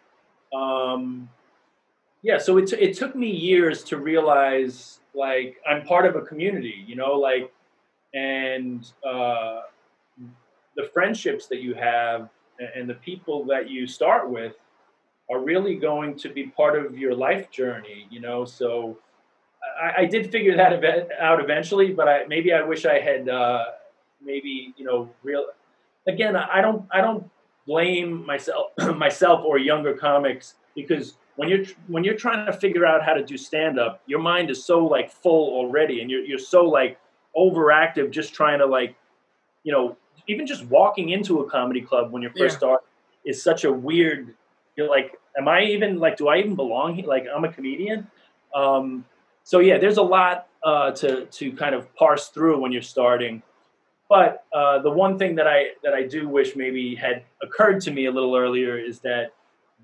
[0.55, 1.29] Um,
[2.23, 6.23] yeah, so it t- it took me years to realize like I'm part of a
[6.23, 7.53] community, you know, like
[8.15, 9.61] and uh,
[10.77, 12.29] the friendships that you have
[12.75, 14.55] and the people that you start with
[15.31, 18.97] are really going to be part of your life journey you know so
[19.83, 23.65] i, I did figure that out eventually but I, maybe i wish i had uh,
[24.25, 25.45] maybe you know real
[26.07, 27.29] again i don't i don't
[27.67, 33.05] blame myself myself or younger comics because when you're when you're trying to figure out
[33.05, 36.39] how to do stand up your mind is so like full already and you're, you're
[36.39, 36.99] so like
[37.37, 38.95] overactive just trying to like
[39.63, 39.97] you know
[40.27, 42.59] even just walking into a comedy club when you're first yeah.
[42.59, 42.81] start
[43.25, 44.35] is such a weird
[44.77, 48.07] you're like am i even like do i even belong here like i'm a comedian
[48.55, 49.05] um,
[49.43, 53.43] so yeah there's a lot uh, to to kind of parse through when you're starting
[54.09, 57.91] but uh, the one thing that i that i do wish maybe had occurred to
[57.91, 59.33] me a little earlier is that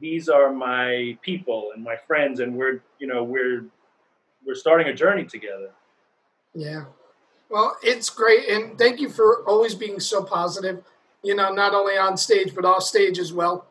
[0.00, 3.64] these are my people and my friends and we're you know we're
[4.46, 5.70] we're starting a journey together
[6.54, 6.84] yeah
[7.52, 10.82] well, it's great, and thank you for always being so positive.
[11.22, 13.66] You know, not only on stage but off stage as well.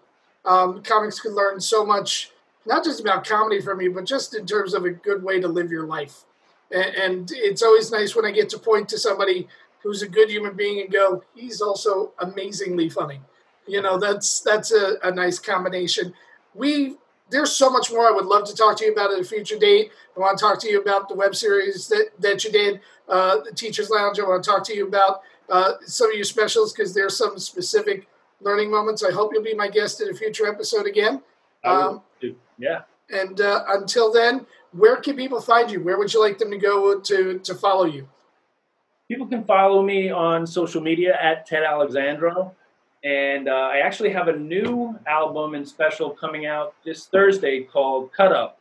[0.46, 2.30] Um, comics can learn so much,
[2.68, 5.48] not just about comedy from you, but just in terms of a good way to
[5.48, 6.26] live your life.
[6.70, 9.48] And, and it's always nice when I get to point to somebody
[9.84, 13.22] who's a good human being and go, he's also amazingly funny.
[13.68, 16.14] You know, that's that's a, a nice combination.
[16.54, 16.98] We
[17.30, 19.58] there's so much more I would love to talk to you about at a future
[19.58, 19.92] date.
[20.16, 23.38] I want to talk to you about the web series that, that you did, uh,
[23.46, 24.20] the Teachers Lounge.
[24.20, 27.40] I want to talk to you about uh, some of your specials because there's some
[27.40, 28.08] specific
[28.42, 29.04] learning moments.
[29.04, 31.22] I hope you'll be my guest in a future episode again.
[31.64, 32.02] Um,
[32.58, 32.82] yeah.
[33.10, 35.82] And uh, until then, where can people find you?
[35.82, 38.08] Where would you like them to go to to follow you?
[39.12, 42.56] People can follow me on social media at Ted Alexandro.
[43.04, 48.14] And uh, I actually have a new album and special coming out this Thursday called
[48.14, 48.58] Cut Up.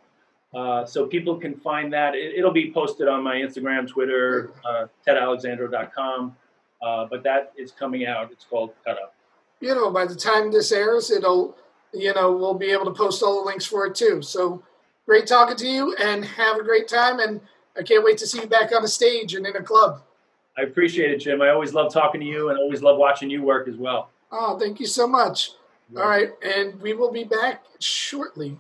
[0.53, 2.17] Uh, so people can find that.
[2.17, 6.35] It, will be posted on my Instagram, Twitter, uh, tedalexandro.com.
[6.83, 8.33] Uh, but that is coming out.
[8.33, 9.15] It's called Cut Up.
[9.61, 11.57] You know, by the time this airs, it'll,
[11.95, 14.21] you know, we'll be able to post all the links for it too.
[14.21, 14.65] So
[15.07, 17.21] great talking to you and have a great time.
[17.21, 17.41] And
[17.79, 20.03] I can't wait to see you back on the stage and in a club.
[20.61, 21.41] I appreciate it, Jim.
[21.41, 24.11] I always love talking to you and always love watching you work as well.
[24.31, 25.53] Oh, thank you so much.
[25.97, 28.59] All right, and we will be back shortly.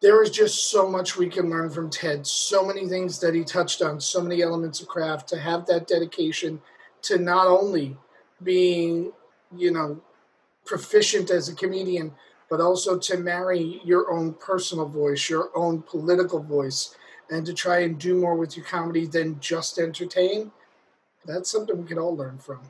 [0.00, 3.44] There is just so much we can learn from Ted, so many things that he
[3.44, 6.60] touched on, so many elements of craft to have that dedication
[7.02, 7.96] to not only
[8.42, 9.12] being,
[9.54, 10.00] you know,
[10.64, 12.12] proficient as a comedian,
[12.48, 16.96] but also to marry your own personal voice, your own political voice,
[17.30, 20.50] and to try and do more with your comedy than just entertain.
[21.24, 22.60] That's something we can all learn from.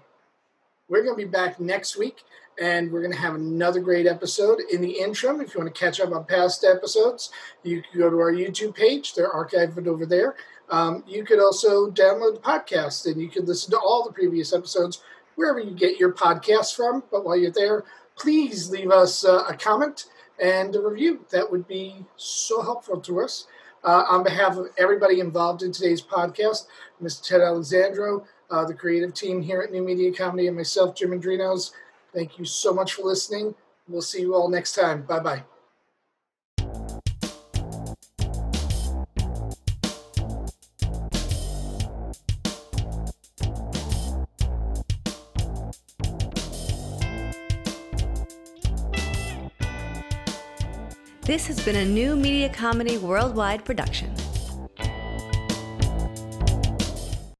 [0.88, 2.24] We're going to be back next week
[2.61, 4.61] and we're going to have another great episode.
[4.70, 7.30] In the interim, if you want to catch up on past episodes,
[7.62, 9.14] you can go to our YouTube page.
[9.14, 10.36] They're archived over there.
[10.68, 14.53] Um, you could also download the podcast and you can listen to all the previous
[14.53, 15.03] episodes
[15.34, 17.03] wherever you get your podcasts from.
[17.11, 17.84] But while you're there,
[18.16, 20.07] please leave us uh, a comment
[20.42, 21.24] and a review.
[21.30, 23.46] That would be so helpful to us.
[23.84, 26.66] Uh, on behalf of everybody involved in today's podcast,
[27.03, 27.26] Mr.
[27.26, 31.72] Ted Alexandro, uh, the creative team here at New Media Comedy, and myself, Jim Mendrinos.
[32.14, 33.55] Thank you so much for listening.
[33.88, 35.03] We'll see you all next time.
[35.03, 35.42] Bye bye.
[51.24, 54.21] This has been a new media comedy worldwide production.